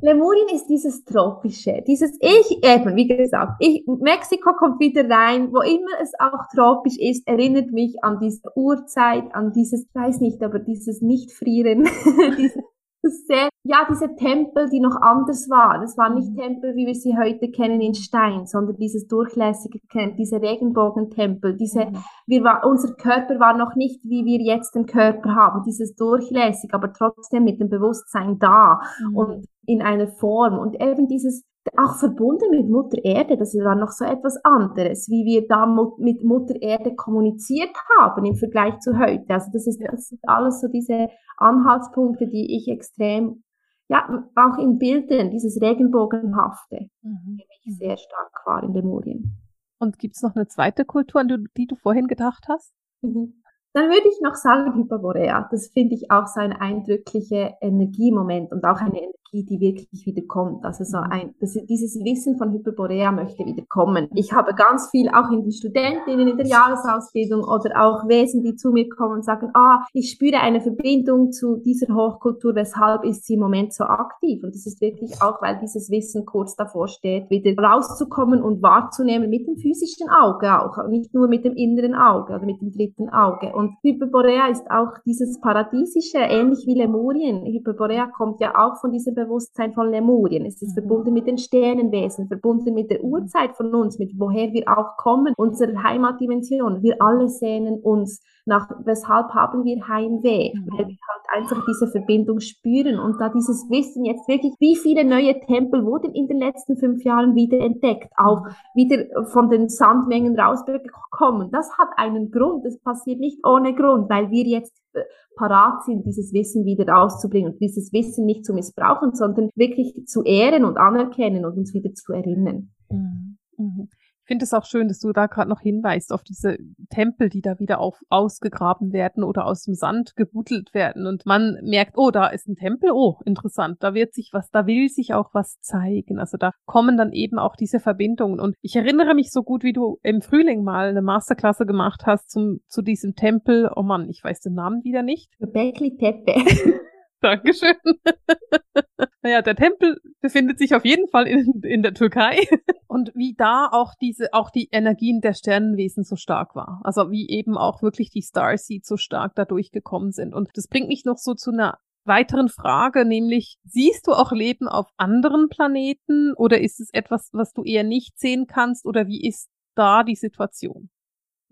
Lemurien 0.00 0.48
ist 0.52 0.66
dieses 0.66 1.04
tropische, 1.04 1.82
dieses 1.86 2.18
ich 2.20 2.58
eben, 2.64 2.96
wie 2.96 3.06
gesagt, 3.06 3.52
ich, 3.60 3.84
Mexiko 3.86 4.52
kommt 4.54 4.80
wieder 4.80 5.08
rein, 5.08 5.52
wo 5.52 5.60
immer 5.60 6.00
es 6.02 6.12
auch 6.18 6.48
tropisch 6.52 6.98
ist, 6.98 7.26
erinnert 7.28 7.70
mich 7.70 8.02
an 8.02 8.18
diese 8.20 8.50
Urzeit, 8.56 9.32
an 9.32 9.52
dieses, 9.52 9.86
weiß 9.94 10.20
nicht, 10.20 10.42
aber 10.42 10.58
dieses 10.58 11.02
Nicht-Frieren, 11.02 11.84
dieses 12.36 12.58
sehr, 13.02 13.48
ja, 13.64 13.86
diese 13.90 14.14
Tempel, 14.14 14.68
die 14.70 14.80
noch 14.80 14.96
anders 15.00 15.48
waren. 15.50 15.82
Es 15.82 15.96
waren 15.98 16.14
nicht 16.14 16.30
mhm. 16.30 16.36
Tempel, 16.36 16.74
wie 16.76 16.86
wir 16.86 16.94
sie 16.94 17.16
heute 17.16 17.50
kennen 17.50 17.80
in 17.80 17.94
Stein, 17.94 18.46
sondern 18.46 18.76
dieses 18.76 19.06
durchlässige, 19.08 19.80
diese 20.16 20.40
Regenbogentempel, 20.40 21.56
diese, 21.56 21.86
mhm. 21.86 21.98
wir 22.26 22.44
war, 22.44 22.64
unser 22.64 22.94
Körper 22.94 23.40
war 23.40 23.56
noch 23.56 23.74
nicht, 23.74 24.00
wie 24.04 24.24
wir 24.24 24.40
jetzt 24.40 24.74
den 24.74 24.86
Körper 24.86 25.34
haben, 25.34 25.62
dieses 25.64 25.94
durchlässig, 25.94 26.72
aber 26.72 26.92
trotzdem 26.92 27.44
mit 27.44 27.60
dem 27.60 27.68
Bewusstsein 27.68 28.38
da 28.38 28.80
mhm. 29.00 29.16
und 29.16 29.46
in 29.66 29.82
einer 29.82 30.08
Form 30.08 30.58
und 30.58 30.80
eben 30.80 31.06
dieses, 31.08 31.44
auch 31.76 31.96
verbunden 31.96 32.50
mit 32.50 32.68
Mutter 32.68 33.04
Erde, 33.04 33.36
das 33.36 33.54
war 33.54 33.76
noch 33.76 33.90
so 33.90 34.04
etwas 34.04 34.36
anderes, 34.44 35.08
wie 35.08 35.24
wir 35.24 35.46
da 35.46 35.66
mit 35.98 36.24
Mutter 36.24 36.60
Erde 36.60 36.94
kommuniziert 36.94 37.70
haben 37.98 38.24
im 38.24 38.34
Vergleich 38.34 38.78
zu 38.80 38.98
heute. 38.98 39.24
Also 39.28 39.50
das 39.52 39.66
ist, 39.66 39.80
das 39.80 40.08
sind 40.08 40.20
alles 40.24 40.60
so 40.60 40.68
diese 40.68 41.08
Anhaltspunkte, 41.36 42.26
die 42.26 42.56
ich 42.56 42.68
extrem, 42.68 43.44
ja, 43.88 44.28
auch 44.34 44.58
in 44.58 44.78
Bildern, 44.78 45.30
dieses 45.30 45.60
Regenbogenhafte, 45.60 46.88
mhm. 47.02 47.36
mich 47.36 47.78
sehr 47.78 47.96
stark 47.96 48.42
war 48.44 48.62
in 48.62 48.72
Lemurien. 48.72 49.38
Und 49.78 49.98
gibt 49.98 50.16
es 50.16 50.22
noch 50.22 50.34
eine 50.34 50.46
zweite 50.46 50.84
Kultur, 50.84 51.20
an 51.20 51.28
die, 51.28 51.44
die 51.56 51.66
du 51.66 51.76
vorhin 51.76 52.06
gedacht 52.06 52.46
hast? 52.48 52.72
Mhm. 53.02 53.42
Dann 53.74 53.88
würde 53.88 54.08
ich 54.08 54.20
noch 54.22 54.34
sagen 54.34 54.74
Hyperborea. 54.74 55.48
Das 55.50 55.68
finde 55.68 55.94
ich 55.94 56.10
auch 56.10 56.26
so 56.26 56.40
ein 56.40 56.52
eindrücklicher 56.52 57.54
Energiemoment 57.60 58.52
und 58.52 58.64
auch 58.64 58.80
eine 58.80 59.00
Energie, 59.32 59.44
die 59.44 59.60
wirklich 59.60 60.06
wieder 60.06 60.22
kommt. 60.26 60.64
Also 60.64 60.84
so 60.84 60.98
ein, 60.98 61.34
das, 61.40 61.54
dieses 61.68 61.98
Wissen 62.04 62.36
von 62.36 62.52
Hyperborea 62.52 63.12
möchte 63.12 63.44
wieder 63.44 63.64
kommen. 63.68 64.08
Ich 64.14 64.32
habe 64.32 64.54
ganz 64.54 64.90
viel 64.90 65.08
auch 65.08 65.30
in 65.30 65.42
den 65.42 65.52
Studentinnen 65.52 66.28
in 66.28 66.36
der 66.36 66.46
Jahresausbildung 66.46 67.42
oder 67.42 67.82
auch 67.82 68.08
Wesen, 68.08 68.42
die 68.42 68.54
zu 68.56 68.70
mir 68.70 68.88
kommen 68.88 69.16
und 69.16 69.24
sagen, 69.24 69.50
ah, 69.54 69.84
ich 69.92 70.10
spüre 70.10 70.40
eine 70.40 70.60
Verbindung 70.60 71.32
zu 71.32 71.56
dieser 71.56 71.94
Hochkultur, 71.94 72.54
weshalb 72.54 73.04
ist 73.04 73.26
sie 73.26 73.34
im 73.34 73.40
Moment 73.40 73.72
so 73.72 73.84
aktiv? 73.84 74.42
Und 74.42 74.54
das 74.54 74.66
ist 74.66 74.80
wirklich 74.80 75.20
auch, 75.22 75.40
weil 75.42 75.58
dieses 75.60 75.90
Wissen 75.90 76.24
kurz 76.26 76.56
davor 76.56 76.88
steht, 76.88 77.30
wieder 77.30 77.52
rauszukommen 77.62 78.42
und 78.42 78.62
wahrzunehmen 78.62 79.30
mit 79.30 79.46
dem 79.46 79.56
physischen 79.56 80.08
Auge 80.10 80.60
auch, 80.60 80.88
nicht 80.88 81.14
nur 81.14 81.28
mit 81.28 81.44
dem 81.44 81.54
inneren 81.54 81.94
Auge 81.94 82.34
oder 82.34 82.44
mit 82.44 82.60
dem 82.60 82.72
dritten 82.72 83.08
Auge. 83.08 83.54
Und 83.54 83.76
Hyperborea 83.82 84.48
ist 84.48 84.70
auch 84.70 84.98
dieses 85.06 85.40
Paradiesische, 85.40 86.18
ähnlich 86.18 86.64
wie 86.66 86.74
Lemurien. 86.74 87.44
Hyperborea 87.44 88.06
kommt 88.06 88.40
ja 88.40 88.54
auch 88.56 88.80
von 88.80 88.92
diesem 88.92 89.14
Bewusstsein 89.24 89.72
von 89.72 89.90
Lemurien. 89.90 90.46
Es 90.46 90.60
ist 90.62 90.76
mhm. 90.76 90.80
verbunden 90.80 91.12
mit 91.12 91.26
den 91.26 91.38
Sternenwesen, 91.38 92.28
verbunden 92.28 92.74
mit 92.74 92.90
der 92.90 93.02
Urzeit 93.02 93.56
von 93.56 93.74
uns, 93.74 93.98
mit 93.98 94.12
woher 94.18 94.52
wir 94.52 94.68
auch 94.68 94.96
kommen, 94.96 95.34
unsere 95.36 95.82
Heimatdimension. 95.82 96.82
Wir 96.82 96.96
alle 97.00 97.28
sehnen 97.28 97.80
uns 97.80 98.22
nach, 98.44 98.68
weshalb 98.84 99.30
haben 99.34 99.64
wir 99.64 99.86
Heimweh? 99.86 100.52
Mhm. 100.54 100.66
Weil 100.70 100.88
wir 100.88 100.96
halt 101.08 101.26
einfach 101.32 101.64
diese 101.66 101.86
Verbindung 101.88 102.40
spüren 102.40 102.98
und 102.98 103.20
da 103.20 103.28
dieses 103.28 103.68
Wissen 103.70 104.04
jetzt 104.04 104.26
wirklich, 104.28 104.54
wie 104.58 104.76
viele 104.76 105.04
neue 105.04 105.38
Tempel 105.40 105.84
wurden 105.84 106.12
in 106.14 106.26
den 106.26 106.38
letzten 106.38 106.76
fünf 106.76 107.04
Jahren 107.04 107.34
wieder 107.34 107.58
entdeckt, 107.58 108.12
auch 108.16 108.46
wieder 108.74 109.04
von 109.26 109.48
den 109.48 109.68
Sandmengen 109.68 110.38
rausbekommen. 110.38 111.50
Das 111.52 111.70
hat 111.78 111.88
einen 111.96 112.30
Grund. 112.30 112.64
Das 112.64 112.78
passiert 112.80 113.20
nicht 113.20 113.38
ohne 113.46 113.74
Grund, 113.74 114.10
weil 114.10 114.30
wir 114.30 114.44
jetzt 114.44 114.76
äh, 114.94 115.02
parat 115.36 115.84
sind, 115.84 116.04
dieses 116.04 116.32
Wissen 116.32 116.64
wieder 116.64 116.92
rauszubringen 116.92 117.52
und 117.52 117.60
dieses 117.60 117.92
Wissen 117.92 118.26
nicht 118.26 118.44
zu 118.44 118.52
missbrauchen, 118.52 119.14
sondern 119.14 119.50
wirklich 119.54 119.94
zu 120.06 120.22
ehren 120.24 120.64
und 120.64 120.76
anerkennen 120.78 121.44
und 121.44 121.56
uns 121.56 121.72
wieder 121.72 121.92
zu 121.94 122.12
erinnern. 122.12 122.72
Mhm. 122.90 123.38
Mhm. 123.56 123.88
Ich 124.24 124.28
finde 124.28 124.44
es 124.44 124.54
auch 124.54 124.64
schön, 124.64 124.86
dass 124.86 125.00
du 125.00 125.12
da 125.12 125.26
gerade 125.26 125.50
noch 125.50 125.60
hinweist 125.60 126.12
auf 126.12 126.22
diese 126.22 126.56
Tempel, 126.90 127.28
die 127.28 127.40
da 127.40 127.58
wieder 127.58 127.80
auf, 127.80 128.00
ausgegraben 128.08 128.92
werden 128.92 129.24
oder 129.24 129.46
aus 129.46 129.64
dem 129.64 129.74
Sand 129.74 130.14
gebuddelt 130.14 130.72
werden. 130.74 131.08
Und 131.08 131.26
man 131.26 131.58
merkt, 131.64 131.98
oh, 131.98 132.12
da 132.12 132.28
ist 132.28 132.46
ein 132.46 132.54
Tempel, 132.54 132.92
oh, 132.92 133.18
interessant, 133.24 133.78
da 133.80 133.94
wird 133.94 134.14
sich 134.14 134.30
was, 134.32 134.48
da 134.50 134.66
will 134.66 134.88
sich 134.88 135.12
auch 135.12 135.30
was 135.34 135.58
zeigen. 135.60 136.20
Also 136.20 136.36
da 136.36 136.52
kommen 136.66 136.96
dann 136.96 137.12
eben 137.12 137.40
auch 137.40 137.56
diese 137.56 137.80
Verbindungen. 137.80 138.38
Und 138.38 138.54
ich 138.62 138.76
erinnere 138.76 139.14
mich 139.14 139.32
so 139.32 139.42
gut, 139.42 139.64
wie 139.64 139.72
du 139.72 139.98
im 140.04 140.22
Frühling 140.22 140.62
mal 140.62 140.88
eine 140.88 141.02
Masterklasse 141.02 141.66
gemacht 141.66 142.02
hast 142.06 142.30
zum, 142.30 142.60
zu 142.68 142.80
diesem 142.80 143.16
Tempel. 143.16 143.70
Oh 143.74 143.82
Mann, 143.82 144.08
ich 144.08 144.22
weiß 144.22 144.40
den 144.40 144.54
Namen 144.54 144.84
wieder 144.84 145.02
nicht. 145.02 145.32
Bekli 145.40 145.96
Tepe. 145.96 146.34
Dankeschön. 147.22 147.76
naja, 149.22 149.42
der 149.42 149.56
Tempel 149.56 150.00
befindet 150.20 150.58
sich 150.58 150.74
auf 150.74 150.84
jeden 150.84 151.08
Fall 151.08 151.26
in, 151.26 151.62
in 151.62 151.82
der 151.82 151.94
Türkei. 151.94 152.38
Und 152.92 153.10
wie 153.14 153.34
da 153.34 153.70
auch 153.72 153.94
diese, 153.98 154.34
auch 154.34 154.50
die 154.50 154.68
Energien 154.70 155.22
der 155.22 155.32
Sternenwesen 155.32 156.04
so 156.04 156.14
stark 156.14 156.54
war. 156.54 156.82
Also 156.84 157.10
wie 157.10 157.26
eben 157.30 157.56
auch 157.56 157.80
wirklich 157.80 158.10
die 158.10 158.20
Starseeds 158.20 158.86
so 158.86 158.98
stark 158.98 159.34
da 159.34 159.46
durchgekommen 159.46 160.12
sind. 160.12 160.34
Und 160.34 160.50
das 160.54 160.68
bringt 160.68 160.88
mich 160.88 161.06
noch 161.06 161.16
so 161.16 161.32
zu 161.32 161.52
einer 161.52 161.78
weiteren 162.04 162.50
Frage, 162.50 163.06
nämlich 163.06 163.56
siehst 163.64 164.06
du 164.06 164.12
auch 164.12 164.32
Leben 164.32 164.68
auf 164.68 164.88
anderen 164.98 165.48
Planeten 165.48 166.34
oder 166.34 166.60
ist 166.60 166.80
es 166.80 166.90
etwas, 166.92 167.30
was 167.32 167.54
du 167.54 167.64
eher 167.64 167.84
nicht 167.84 168.18
sehen 168.18 168.46
kannst 168.46 168.84
oder 168.84 169.06
wie 169.06 169.26
ist 169.26 169.48
da 169.74 170.02
die 170.02 170.16
Situation? 170.16 170.90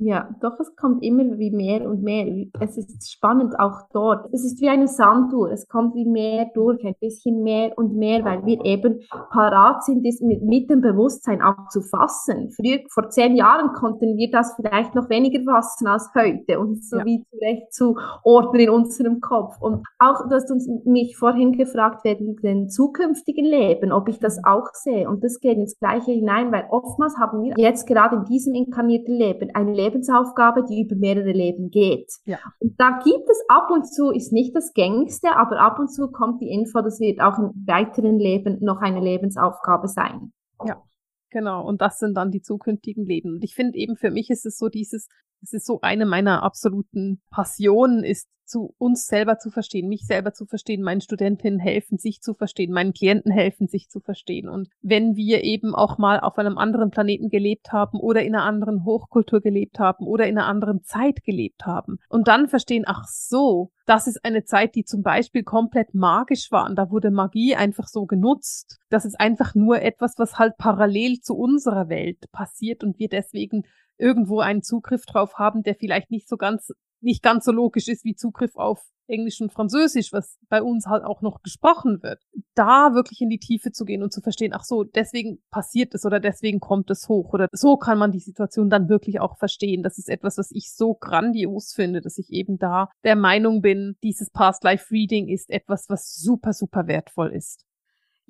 Ja, 0.02 0.30
doch, 0.40 0.58
es 0.58 0.74
kommt 0.76 1.02
immer 1.02 1.38
wie 1.38 1.50
mehr 1.50 1.86
und 1.86 2.02
mehr. 2.02 2.46
Es 2.58 2.78
ist 2.78 3.12
spannend 3.12 3.60
auch 3.60 3.82
dort. 3.92 4.32
Es 4.32 4.46
ist 4.46 4.58
wie 4.62 4.70
eine 4.70 4.88
Sanduhr. 4.88 5.52
Es 5.52 5.68
kommt 5.68 5.94
wie 5.94 6.06
mehr 6.06 6.50
durch, 6.54 6.82
ein 6.86 6.94
bisschen 6.98 7.42
mehr 7.42 7.76
und 7.76 7.94
mehr, 7.94 8.24
weil 8.24 8.46
wir 8.46 8.64
eben 8.64 9.00
parat 9.30 9.84
sind, 9.84 10.06
das 10.06 10.22
mit, 10.22 10.42
mit 10.42 10.70
dem 10.70 10.80
Bewusstsein 10.80 11.42
auch 11.42 11.68
zu 11.68 11.82
fassen. 11.82 12.50
Früher, 12.50 12.78
vor 12.88 13.10
zehn 13.10 13.36
Jahren 13.36 13.74
konnten 13.74 14.16
wir 14.16 14.30
das 14.30 14.54
vielleicht 14.56 14.94
noch 14.94 15.10
weniger 15.10 15.42
fassen 15.44 15.86
als 15.86 16.08
heute 16.14 16.58
und 16.58 16.82
so 16.82 16.96
ja. 16.96 17.04
wie 17.04 17.22
zurecht 17.30 17.74
zu 17.74 17.98
ordnen 18.24 18.60
in 18.60 18.70
unserem 18.70 19.20
Kopf. 19.20 19.60
Und 19.60 19.86
auch, 19.98 20.26
du 20.26 20.34
hast 20.34 20.50
uns, 20.50 20.66
mich 20.86 21.18
vorhin 21.18 21.52
gefragt, 21.52 22.04
wegen 22.04 22.36
den 22.36 22.70
zukünftigen 22.70 23.44
Leben, 23.44 23.92
ob 23.92 24.08
ich 24.08 24.18
das 24.18 24.42
auch 24.44 24.68
sehe. 24.72 25.10
Und 25.10 25.22
das 25.22 25.40
geht 25.40 25.58
ins 25.58 25.78
Gleiche 25.78 26.12
hinein, 26.12 26.52
weil 26.52 26.64
oftmals 26.70 27.18
haben 27.18 27.42
wir 27.42 27.52
jetzt 27.58 27.86
gerade 27.86 28.16
in 28.16 28.24
diesem 28.24 28.54
inkarnierten 28.54 29.14
Leben 29.14 29.50
ein 29.54 29.68
Leben 29.68 29.89
Lebensaufgabe, 29.90 30.64
die 30.64 30.82
über 30.82 30.96
mehrere 30.96 31.32
Leben 31.32 31.70
geht. 31.70 32.10
Ja. 32.24 32.38
Und 32.58 32.78
da 32.78 33.00
gibt 33.02 33.28
es 33.28 33.42
ab 33.48 33.70
und 33.70 33.84
zu, 33.84 34.10
ist 34.10 34.32
nicht 34.32 34.54
das 34.54 34.72
gängigste, 34.72 35.36
aber 35.36 35.60
ab 35.60 35.78
und 35.78 35.88
zu 35.88 36.10
kommt 36.10 36.40
die 36.40 36.50
Info, 36.50 36.80
das 36.80 37.00
wird 37.00 37.20
auch 37.20 37.38
im 37.38 37.50
weiteren 37.66 38.18
Leben 38.18 38.58
noch 38.60 38.80
eine 38.80 39.00
Lebensaufgabe 39.00 39.88
sein. 39.88 40.32
Ja. 40.64 40.82
Genau, 41.30 41.64
und 41.64 41.80
das 41.80 41.98
sind 41.98 42.14
dann 42.16 42.30
die 42.30 42.42
zukünftigen 42.42 43.04
Leben. 43.04 43.34
Und 43.34 43.44
ich 43.44 43.54
finde 43.54 43.78
eben 43.78 43.96
für 43.96 44.10
mich 44.10 44.30
ist 44.30 44.46
es 44.46 44.58
so 44.58 44.68
dieses, 44.68 45.08
Es 45.42 45.52
ist 45.52 45.66
so 45.66 45.80
eine 45.80 46.06
meiner 46.06 46.42
absoluten 46.42 47.22
Passionen, 47.30 48.04
ist 48.04 48.28
zu 48.50 48.74
uns 48.78 49.06
selber 49.06 49.38
zu 49.38 49.50
verstehen, 49.50 49.88
mich 49.88 50.04
selber 50.06 50.32
zu 50.32 50.44
verstehen, 50.44 50.82
meinen 50.82 51.00
Studentinnen 51.00 51.60
helfen, 51.60 51.98
sich 51.98 52.20
zu 52.20 52.34
verstehen, 52.34 52.72
meinen 52.72 52.92
Klienten 52.92 53.30
helfen, 53.30 53.68
sich 53.68 53.88
zu 53.88 54.00
verstehen. 54.00 54.48
Und 54.48 54.68
wenn 54.82 55.14
wir 55.14 55.44
eben 55.44 55.74
auch 55.74 55.98
mal 55.98 56.18
auf 56.18 56.36
einem 56.36 56.58
anderen 56.58 56.90
Planeten 56.90 57.28
gelebt 57.28 57.72
haben 57.72 57.98
oder 58.00 58.22
in 58.22 58.34
einer 58.34 58.44
anderen 58.44 58.84
Hochkultur 58.84 59.40
gelebt 59.40 59.78
haben 59.78 60.06
oder 60.06 60.26
in 60.26 60.36
einer 60.36 60.48
anderen 60.48 60.82
Zeit 60.82 61.22
gelebt 61.22 61.64
haben 61.64 61.98
und 62.08 62.26
dann 62.26 62.48
verstehen, 62.48 62.84
ach 62.86 63.06
so, 63.06 63.70
das 63.86 64.06
ist 64.06 64.24
eine 64.24 64.44
Zeit, 64.44 64.74
die 64.74 64.84
zum 64.84 65.02
Beispiel 65.02 65.44
komplett 65.44 65.94
magisch 65.94 66.50
war 66.50 66.68
und 66.68 66.76
da 66.76 66.90
wurde 66.90 67.10
Magie 67.10 67.54
einfach 67.54 67.86
so 67.86 68.04
genutzt. 68.06 68.78
Das 68.88 69.04
ist 69.04 69.18
einfach 69.18 69.54
nur 69.54 69.80
etwas, 69.80 70.14
was 70.18 70.38
halt 70.38 70.56
parallel 70.58 71.20
zu 71.20 71.36
unserer 71.36 71.88
Welt 71.88 72.30
passiert 72.32 72.82
und 72.82 72.98
wir 72.98 73.08
deswegen 73.08 73.62
irgendwo 74.00 74.40
einen 74.40 74.62
Zugriff 74.62 75.04
drauf 75.06 75.34
haben, 75.34 75.62
der 75.62 75.74
vielleicht 75.74 76.10
nicht 76.10 76.28
so 76.28 76.36
ganz 76.36 76.72
nicht 77.02 77.22
ganz 77.22 77.44
so 77.44 77.52
logisch 77.52 77.88
ist 77.88 78.04
wie 78.04 78.14
Zugriff 78.14 78.56
auf 78.56 78.82
Englisch 79.06 79.40
und 79.40 79.52
Französisch, 79.52 80.12
was 80.12 80.38
bei 80.48 80.62
uns 80.62 80.86
halt 80.86 81.02
auch 81.04 81.20
noch 81.20 81.42
gesprochen 81.42 82.02
wird. 82.02 82.22
Da 82.54 82.94
wirklich 82.94 83.20
in 83.20 83.28
die 83.28 83.40
Tiefe 83.40 83.72
zu 83.72 83.84
gehen 83.84 84.02
und 84.02 84.12
zu 84.12 84.20
verstehen, 84.20 84.52
ach 84.54 84.62
so, 84.62 84.84
deswegen 84.84 85.42
passiert 85.50 85.94
es 85.94 86.04
oder 86.04 86.20
deswegen 86.20 86.60
kommt 86.60 86.90
es 86.90 87.08
hoch 87.08 87.32
oder 87.32 87.48
so 87.52 87.76
kann 87.76 87.98
man 87.98 88.12
die 88.12 88.20
Situation 88.20 88.70
dann 88.70 88.88
wirklich 88.88 89.20
auch 89.20 89.36
verstehen. 89.36 89.82
Das 89.82 89.98
ist 89.98 90.08
etwas, 90.08 90.38
was 90.38 90.50
ich 90.52 90.72
so 90.72 90.94
grandios 90.94 91.72
finde, 91.74 92.00
dass 92.00 92.18
ich 92.18 92.30
eben 92.30 92.58
da 92.58 92.88
der 93.04 93.16
Meinung 93.16 93.62
bin, 93.62 93.96
dieses 94.02 94.30
Past 94.30 94.62
Life 94.62 94.92
Reading 94.92 95.28
ist 95.28 95.50
etwas, 95.50 95.86
was 95.88 96.14
super, 96.14 96.52
super 96.52 96.86
wertvoll 96.86 97.32
ist. 97.32 97.66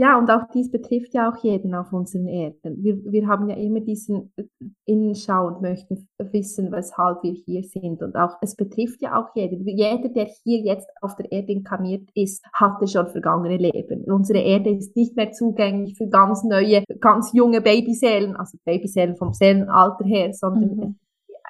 Ja, 0.01 0.19
und 0.19 0.31
auch 0.31 0.49
dies 0.55 0.71
betrifft 0.71 1.13
ja 1.13 1.31
auch 1.31 1.45
jeden 1.45 1.75
auf 1.75 1.93
unseren 1.93 2.27
Erden. 2.27 2.83
Wir, 2.83 2.97
wir 3.05 3.27
haben 3.27 3.51
ja 3.51 3.57
immer 3.57 3.81
diesen 3.81 4.33
äh, 4.37 4.45
Innenschau 4.87 5.49
und 5.49 5.61
möchten 5.61 6.09
wissen, 6.19 6.73
weshalb 6.73 7.23
wir 7.23 7.33
hier 7.33 7.63
sind. 7.65 8.03
Und 8.03 8.17
auch, 8.17 8.39
es 8.41 8.57
betrifft 8.57 9.03
ja 9.03 9.21
auch 9.21 9.37
jeden. 9.37 9.69
Jeder, 9.69 10.09
der 10.09 10.25
hier 10.43 10.61
jetzt 10.61 10.89
auf 11.03 11.17
der 11.17 11.31
Erde 11.31 11.53
inkarniert 11.53 12.09
ist, 12.15 12.43
hatte 12.55 12.89
schon 12.89 13.09
vergangene 13.09 13.59
Leben. 13.59 14.05
Unsere 14.05 14.39
Erde 14.39 14.71
ist 14.71 14.97
nicht 14.97 15.17
mehr 15.17 15.33
zugänglich 15.33 15.99
für 15.99 16.09
ganz 16.09 16.45
neue, 16.45 16.83
ganz 16.99 17.35
junge 17.35 17.61
Babyseelen, 17.61 18.37
also 18.37 18.57
Babyseelen 18.65 19.17
vom 19.17 19.35
Seelenalter 19.35 20.07
her, 20.07 20.33
sondern 20.33 20.77
mhm 20.77 20.97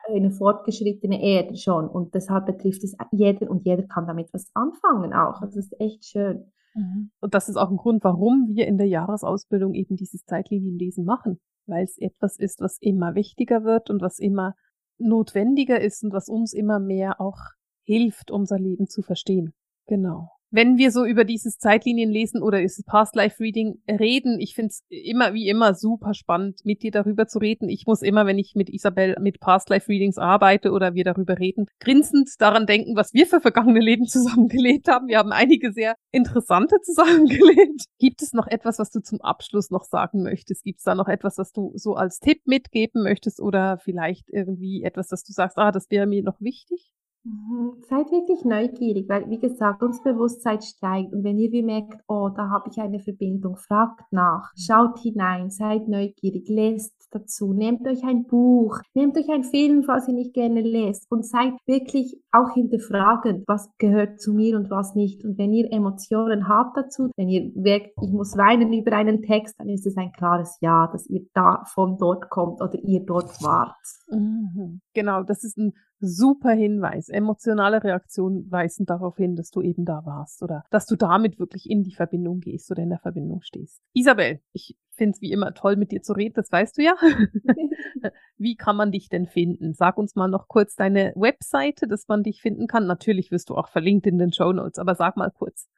eine 0.08 0.32
fortgeschrittene 0.32 1.22
Erde 1.22 1.56
schon 1.56 1.86
und 1.86 2.16
deshalb 2.16 2.46
betrifft 2.46 2.82
es 2.82 2.96
jeder 3.12 3.48
und 3.48 3.64
jeder 3.64 3.84
kann 3.84 4.08
damit 4.08 4.28
was 4.32 4.50
anfangen 4.54 5.12
auch. 5.12 5.40
Also 5.40 5.54
das 5.54 5.66
ist 5.66 5.80
echt 5.80 6.04
schön. 6.04 6.50
Mhm. 6.74 7.10
Und 7.20 7.34
das 7.34 7.48
ist 7.48 7.56
auch 7.56 7.70
ein 7.70 7.76
Grund, 7.76 8.04
warum 8.04 8.48
wir 8.48 8.66
in 8.66 8.78
der 8.78 8.88
Jahresausbildung 8.88 9.74
eben 9.74 9.96
dieses 9.96 10.24
Zeitlinienlesen 10.24 11.04
machen, 11.04 11.40
weil 11.66 11.84
es 11.84 11.98
etwas 11.98 12.38
ist, 12.38 12.60
was 12.60 12.78
immer 12.80 13.14
wichtiger 13.14 13.64
wird 13.64 13.90
und 13.90 14.00
was 14.02 14.18
immer 14.18 14.54
notwendiger 14.98 15.80
ist 15.80 16.04
und 16.04 16.12
was 16.12 16.28
uns 16.28 16.52
immer 16.52 16.78
mehr 16.78 17.20
auch 17.20 17.38
hilft, 17.84 18.30
unser 18.30 18.58
Leben 18.58 18.86
zu 18.86 19.02
verstehen. 19.02 19.52
Genau 19.86 20.30
wenn 20.50 20.78
wir 20.78 20.90
so 20.90 21.04
über 21.04 21.24
dieses 21.24 21.58
Zeitlinienlesen 21.58 22.42
oder 22.42 22.60
dieses 22.60 22.84
Past 22.84 23.14
Life 23.14 23.40
Reading 23.40 23.80
reden, 23.88 24.40
ich 24.40 24.54
finde 24.54 24.70
es 24.70 24.84
immer 24.88 25.32
wie 25.34 25.48
immer 25.48 25.74
super 25.74 26.14
spannend, 26.14 26.60
mit 26.64 26.82
dir 26.82 26.90
darüber 26.90 27.26
zu 27.26 27.38
reden. 27.38 27.68
Ich 27.68 27.86
muss 27.86 28.02
immer, 28.02 28.26
wenn 28.26 28.38
ich 28.38 28.54
mit 28.54 28.68
Isabel 28.68 29.16
mit 29.20 29.40
Past 29.40 29.70
Life 29.70 29.88
Readings 29.88 30.18
arbeite 30.18 30.72
oder 30.72 30.94
wir 30.94 31.04
darüber 31.04 31.38
reden, 31.38 31.66
grinsend 31.78 32.30
daran 32.38 32.66
denken, 32.66 32.96
was 32.96 33.14
wir 33.14 33.26
für 33.26 33.40
vergangene 33.40 33.80
Leben 33.80 34.06
zusammengelebt 34.06 34.88
haben. 34.88 35.08
Wir 35.08 35.18
haben 35.18 35.32
einige 35.32 35.72
sehr 35.72 35.94
interessante 36.10 36.76
zusammengelebt. 36.82 37.84
Gibt 37.98 38.22
es 38.22 38.32
noch 38.32 38.46
etwas, 38.46 38.78
was 38.78 38.90
du 38.90 39.00
zum 39.00 39.20
Abschluss 39.20 39.70
noch 39.70 39.84
sagen 39.84 40.22
möchtest? 40.22 40.64
Gibt 40.64 40.78
es 40.78 40.84
da 40.84 40.94
noch 40.94 41.08
etwas, 41.08 41.38
was 41.38 41.52
du 41.52 41.72
so 41.76 41.94
als 41.94 42.18
Tipp 42.18 42.40
mitgeben 42.46 43.02
möchtest 43.02 43.40
oder 43.40 43.78
vielleicht 43.78 44.28
irgendwie 44.30 44.82
etwas, 44.82 45.08
das 45.08 45.22
du 45.22 45.32
sagst, 45.32 45.58
ah, 45.58 45.70
das 45.70 45.90
wäre 45.90 46.06
mir 46.06 46.22
noch 46.22 46.40
wichtig? 46.40 46.92
Mhm. 47.24 47.74
Seid 47.88 48.10
wirklich 48.10 48.44
neugierig, 48.44 49.08
weil, 49.08 49.28
wie 49.28 49.38
gesagt, 49.38 49.82
uns 49.82 50.02
Bewusstsein 50.02 50.60
steigt. 50.62 51.12
Und 51.12 51.22
wenn 51.22 51.38
ihr 51.38 51.52
wie 51.52 51.62
merkt, 51.62 52.02
oh, 52.08 52.30
da 52.34 52.48
habe 52.48 52.70
ich 52.70 52.80
eine 52.80 53.00
Verbindung, 53.00 53.56
fragt 53.56 54.10
nach, 54.10 54.50
schaut 54.56 54.98
hinein, 55.00 55.50
seid 55.50 55.86
neugierig, 55.88 56.48
lest 56.48 56.94
dazu, 57.10 57.52
nehmt 57.52 57.86
euch 57.86 58.04
ein 58.04 58.24
Buch, 58.24 58.78
nehmt 58.94 59.18
euch 59.18 59.28
einen 59.28 59.44
Film, 59.44 59.82
falls 59.82 60.08
ihr 60.08 60.14
nicht 60.14 60.32
gerne 60.32 60.60
lest 60.62 61.10
und 61.10 61.26
seid 61.26 61.54
wirklich 61.66 62.22
auch 62.30 62.54
hinterfragend, 62.54 63.44
was 63.46 63.68
gehört 63.78 64.20
zu 64.20 64.32
mir 64.32 64.56
und 64.56 64.70
was 64.70 64.94
nicht. 64.94 65.24
Und 65.24 65.36
wenn 65.36 65.52
ihr 65.52 65.72
Emotionen 65.72 66.48
habt 66.48 66.76
dazu, 66.76 67.10
wenn 67.16 67.28
ihr 67.28 67.50
merkt, 67.54 67.90
ich 68.02 68.12
muss 68.12 68.36
weinen 68.36 68.72
über 68.72 68.92
einen 68.92 69.22
Text, 69.22 69.56
dann 69.58 69.68
ist 69.68 69.86
es 69.86 69.96
ein 69.96 70.12
klares 70.12 70.56
Ja, 70.60 70.88
dass 70.90 71.06
ihr 71.06 71.26
da 71.34 71.64
von 71.66 71.98
dort 71.98 72.30
kommt 72.30 72.62
oder 72.62 72.78
ihr 72.82 73.00
dort 73.04 73.42
wart. 73.42 73.76
Mhm. 74.08 74.80
Genau, 74.94 75.22
das 75.22 75.44
ist 75.44 75.58
ein 75.58 75.74
super 76.00 76.52
Hinweis. 76.52 77.08
Emotionale 77.08 77.84
Reaktionen 77.84 78.50
weisen 78.50 78.86
darauf 78.86 79.16
hin, 79.16 79.36
dass 79.36 79.50
du 79.50 79.60
eben 79.60 79.84
da 79.84 80.04
warst 80.04 80.42
oder 80.42 80.64
dass 80.70 80.86
du 80.86 80.96
damit 80.96 81.38
wirklich 81.38 81.68
in 81.68 81.82
die 81.82 81.94
Verbindung 81.94 82.40
gehst 82.40 82.70
oder 82.70 82.82
in 82.82 82.90
der 82.90 82.98
Verbindung 82.98 83.42
stehst. 83.42 83.82
Isabel, 83.92 84.40
ich 84.52 84.76
finde 84.92 85.14
es 85.16 85.20
wie 85.20 85.32
immer 85.32 85.54
toll, 85.54 85.76
mit 85.76 85.92
dir 85.92 86.02
zu 86.02 86.12
reden, 86.12 86.34
das 86.34 86.50
weißt 86.50 86.78
du 86.78 86.82
ja. 86.82 86.94
wie 88.36 88.56
kann 88.56 88.76
man 88.76 88.92
dich 88.92 89.08
denn 89.08 89.26
finden? 89.26 89.74
Sag 89.74 89.96
uns 89.98 90.14
mal 90.14 90.28
noch 90.28 90.48
kurz 90.48 90.76
deine 90.76 91.12
Webseite, 91.16 91.86
dass 91.86 92.08
man 92.08 92.22
dich 92.22 92.40
finden 92.40 92.66
kann. 92.66 92.86
Natürlich 92.86 93.30
wirst 93.30 93.50
du 93.50 93.54
auch 93.54 93.68
verlinkt 93.68 94.06
in 94.06 94.18
den 94.18 94.32
Show 94.32 94.52
Notes, 94.52 94.78
aber 94.78 94.94
sag 94.94 95.16
mal 95.16 95.30
kurz. 95.30 95.68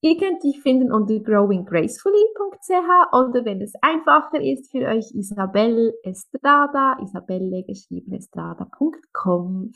Ihr 0.00 0.16
könnt 0.16 0.44
dich 0.44 0.60
finden 0.60 0.92
unter 0.92 1.18
growinggracefully.ch 1.18 3.12
oder 3.12 3.44
wenn 3.44 3.60
es 3.60 3.72
einfacher 3.82 4.40
ist 4.40 4.70
für 4.70 4.86
euch, 4.86 5.10
Isabelle 5.12 5.92
Estrada, 6.04 6.96
Isabelle 7.02 7.64
geschrieben 7.64 8.12
estrada.com. 8.12 9.72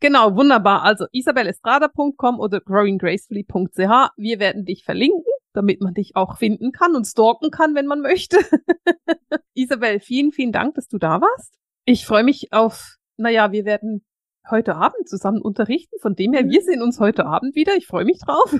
Genau, 0.00 0.36
wunderbar. 0.36 0.82
Also 0.82 1.06
isabellestrada.com 1.12 2.40
oder 2.40 2.60
growinggracefully.ch. 2.60 4.10
Wir 4.18 4.38
werden 4.38 4.66
dich 4.66 4.84
verlinken, 4.84 5.32
damit 5.54 5.80
man 5.80 5.94
dich 5.94 6.14
auch 6.14 6.36
finden 6.36 6.72
kann 6.72 6.94
und 6.94 7.06
stalken 7.06 7.50
kann, 7.50 7.74
wenn 7.74 7.86
man 7.86 8.02
möchte. 8.02 8.36
Isabel, 9.54 10.00
vielen, 10.00 10.32
vielen 10.32 10.52
Dank, 10.52 10.74
dass 10.74 10.88
du 10.88 10.98
da 10.98 11.22
warst. 11.22 11.54
Ich 11.86 12.04
freue 12.04 12.22
mich 12.22 12.52
auf, 12.52 12.96
naja, 13.16 13.50
wir 13.50 13.64
werden 13.64 14.04
heute 14.50 14.76
Abend 14.76 15.08
zusammen 15.08 15.40
unterrichten. 15.42 15.96
Von 16.00 16.14
dem 16.14 16.32
her, 16.32 16.48
wir 16.48 16.62
sehen 16.62 16.82
uns 16.82 17.00
heute 17.00 17.26
Abend 17.26 17.54
wieder. 17.54 17.74
Ich 17.76 17.86
freue 17.86 18.04
mich 18.04 18.18
drauf. 18.18 18.54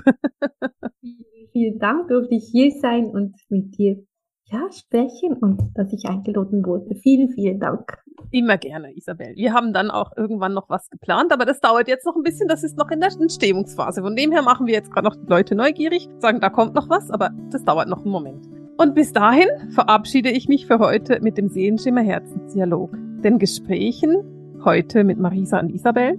Vielen 1.51 1.79
Dank, 1.79 2.07
durfte 2.07 2.35
ich 2.35 2.49
hier 2.51 2.71
sein 2.71 3.05
und 3.05 3.35
mit 3.49 3.77
dir 3.77 4.03
ja, 4.51 4.67
sprechen 4.71 5.33
und 5.39 5.61
dass 5.75 5.93
ich 5.93 6.05
eingeladen 6.05 6.65
wurde. 6.65 6.95
Vielen, 6.95 7.29
vielen 7.29 7.59
Dank. 7.59 7.97
Immer 8.31 8.57
gerne, 8.57 8.95
Isabel. 8.95 9.33
Wir 9.35 9.53
haben 9.53 9.73
dann 9.73 9.91
auch 9.91 10.11
irgendwann 10.17 10.53
noch 10.53 10.69
was 10.69 10.89
geplant, 10.89 11.31
aber 11.31 11.45
das 11.45 11.59
dauert 11.59 11.87
jetzt 11.87 12.05
noch 12.05 12.15
ein 12.15 12.23
bisschen. 12.23 12.47
Das 12.47 12.63
ist 12.63 12.77
noch 12.77 12.89
in 12.89 12.99
der 12.99 13.11
Entstehungsphase. 13.11 14.01
Von 14.01 14.15
dem 14.15 14.31
her 14.31 14.41
machen 14.41 14.67
wir 14.67 14.73
jetzt 14.73 14.91
gerade 14.91 15.07
noch 15.07 15.15
die 15.15 15.27
Leute 15.27 15.55
neugierig, 15.55 16.09
sagen, 16.19 16.39
da 16.39 16.49
kommt 16.49 16.73
noch 16.73 16.89
was, 16.89 17.09
aber 17.11 17.29
das 17.51 17.63
dauert 17.63 17.87
noch 17.87 18.01
einen 18.01 18.11
Moment. 18.11 18.47
Und 18.77 18.95
bis 18.95 19.13
dahin 19.13 19.47
verabschiede 19.71 20.31
ich 20.31 20.47
mich 20.47 20.65
für 20.65 20.79
heute 20.79 21.19
mit 21.21 21.37
dem 21.37 21.49
Seelenschimmer 21.49 22.01
Herzensdialog, 22.01 22.91
den 23.23 23.37
Gesprächen 23.37 24.38
heute 24.63 25.03
mit 25.03 25.19
Marisa 25.19 25.59
und 25.59 25.69
Isabel 25.69 26.15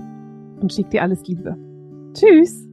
und 0.61 0.73
schicke 0.73 0.91
dir 0.91 1.03
alles 1.03 1.27
Liebe. 1.27 1.57
Tschüss! 2.15 2.70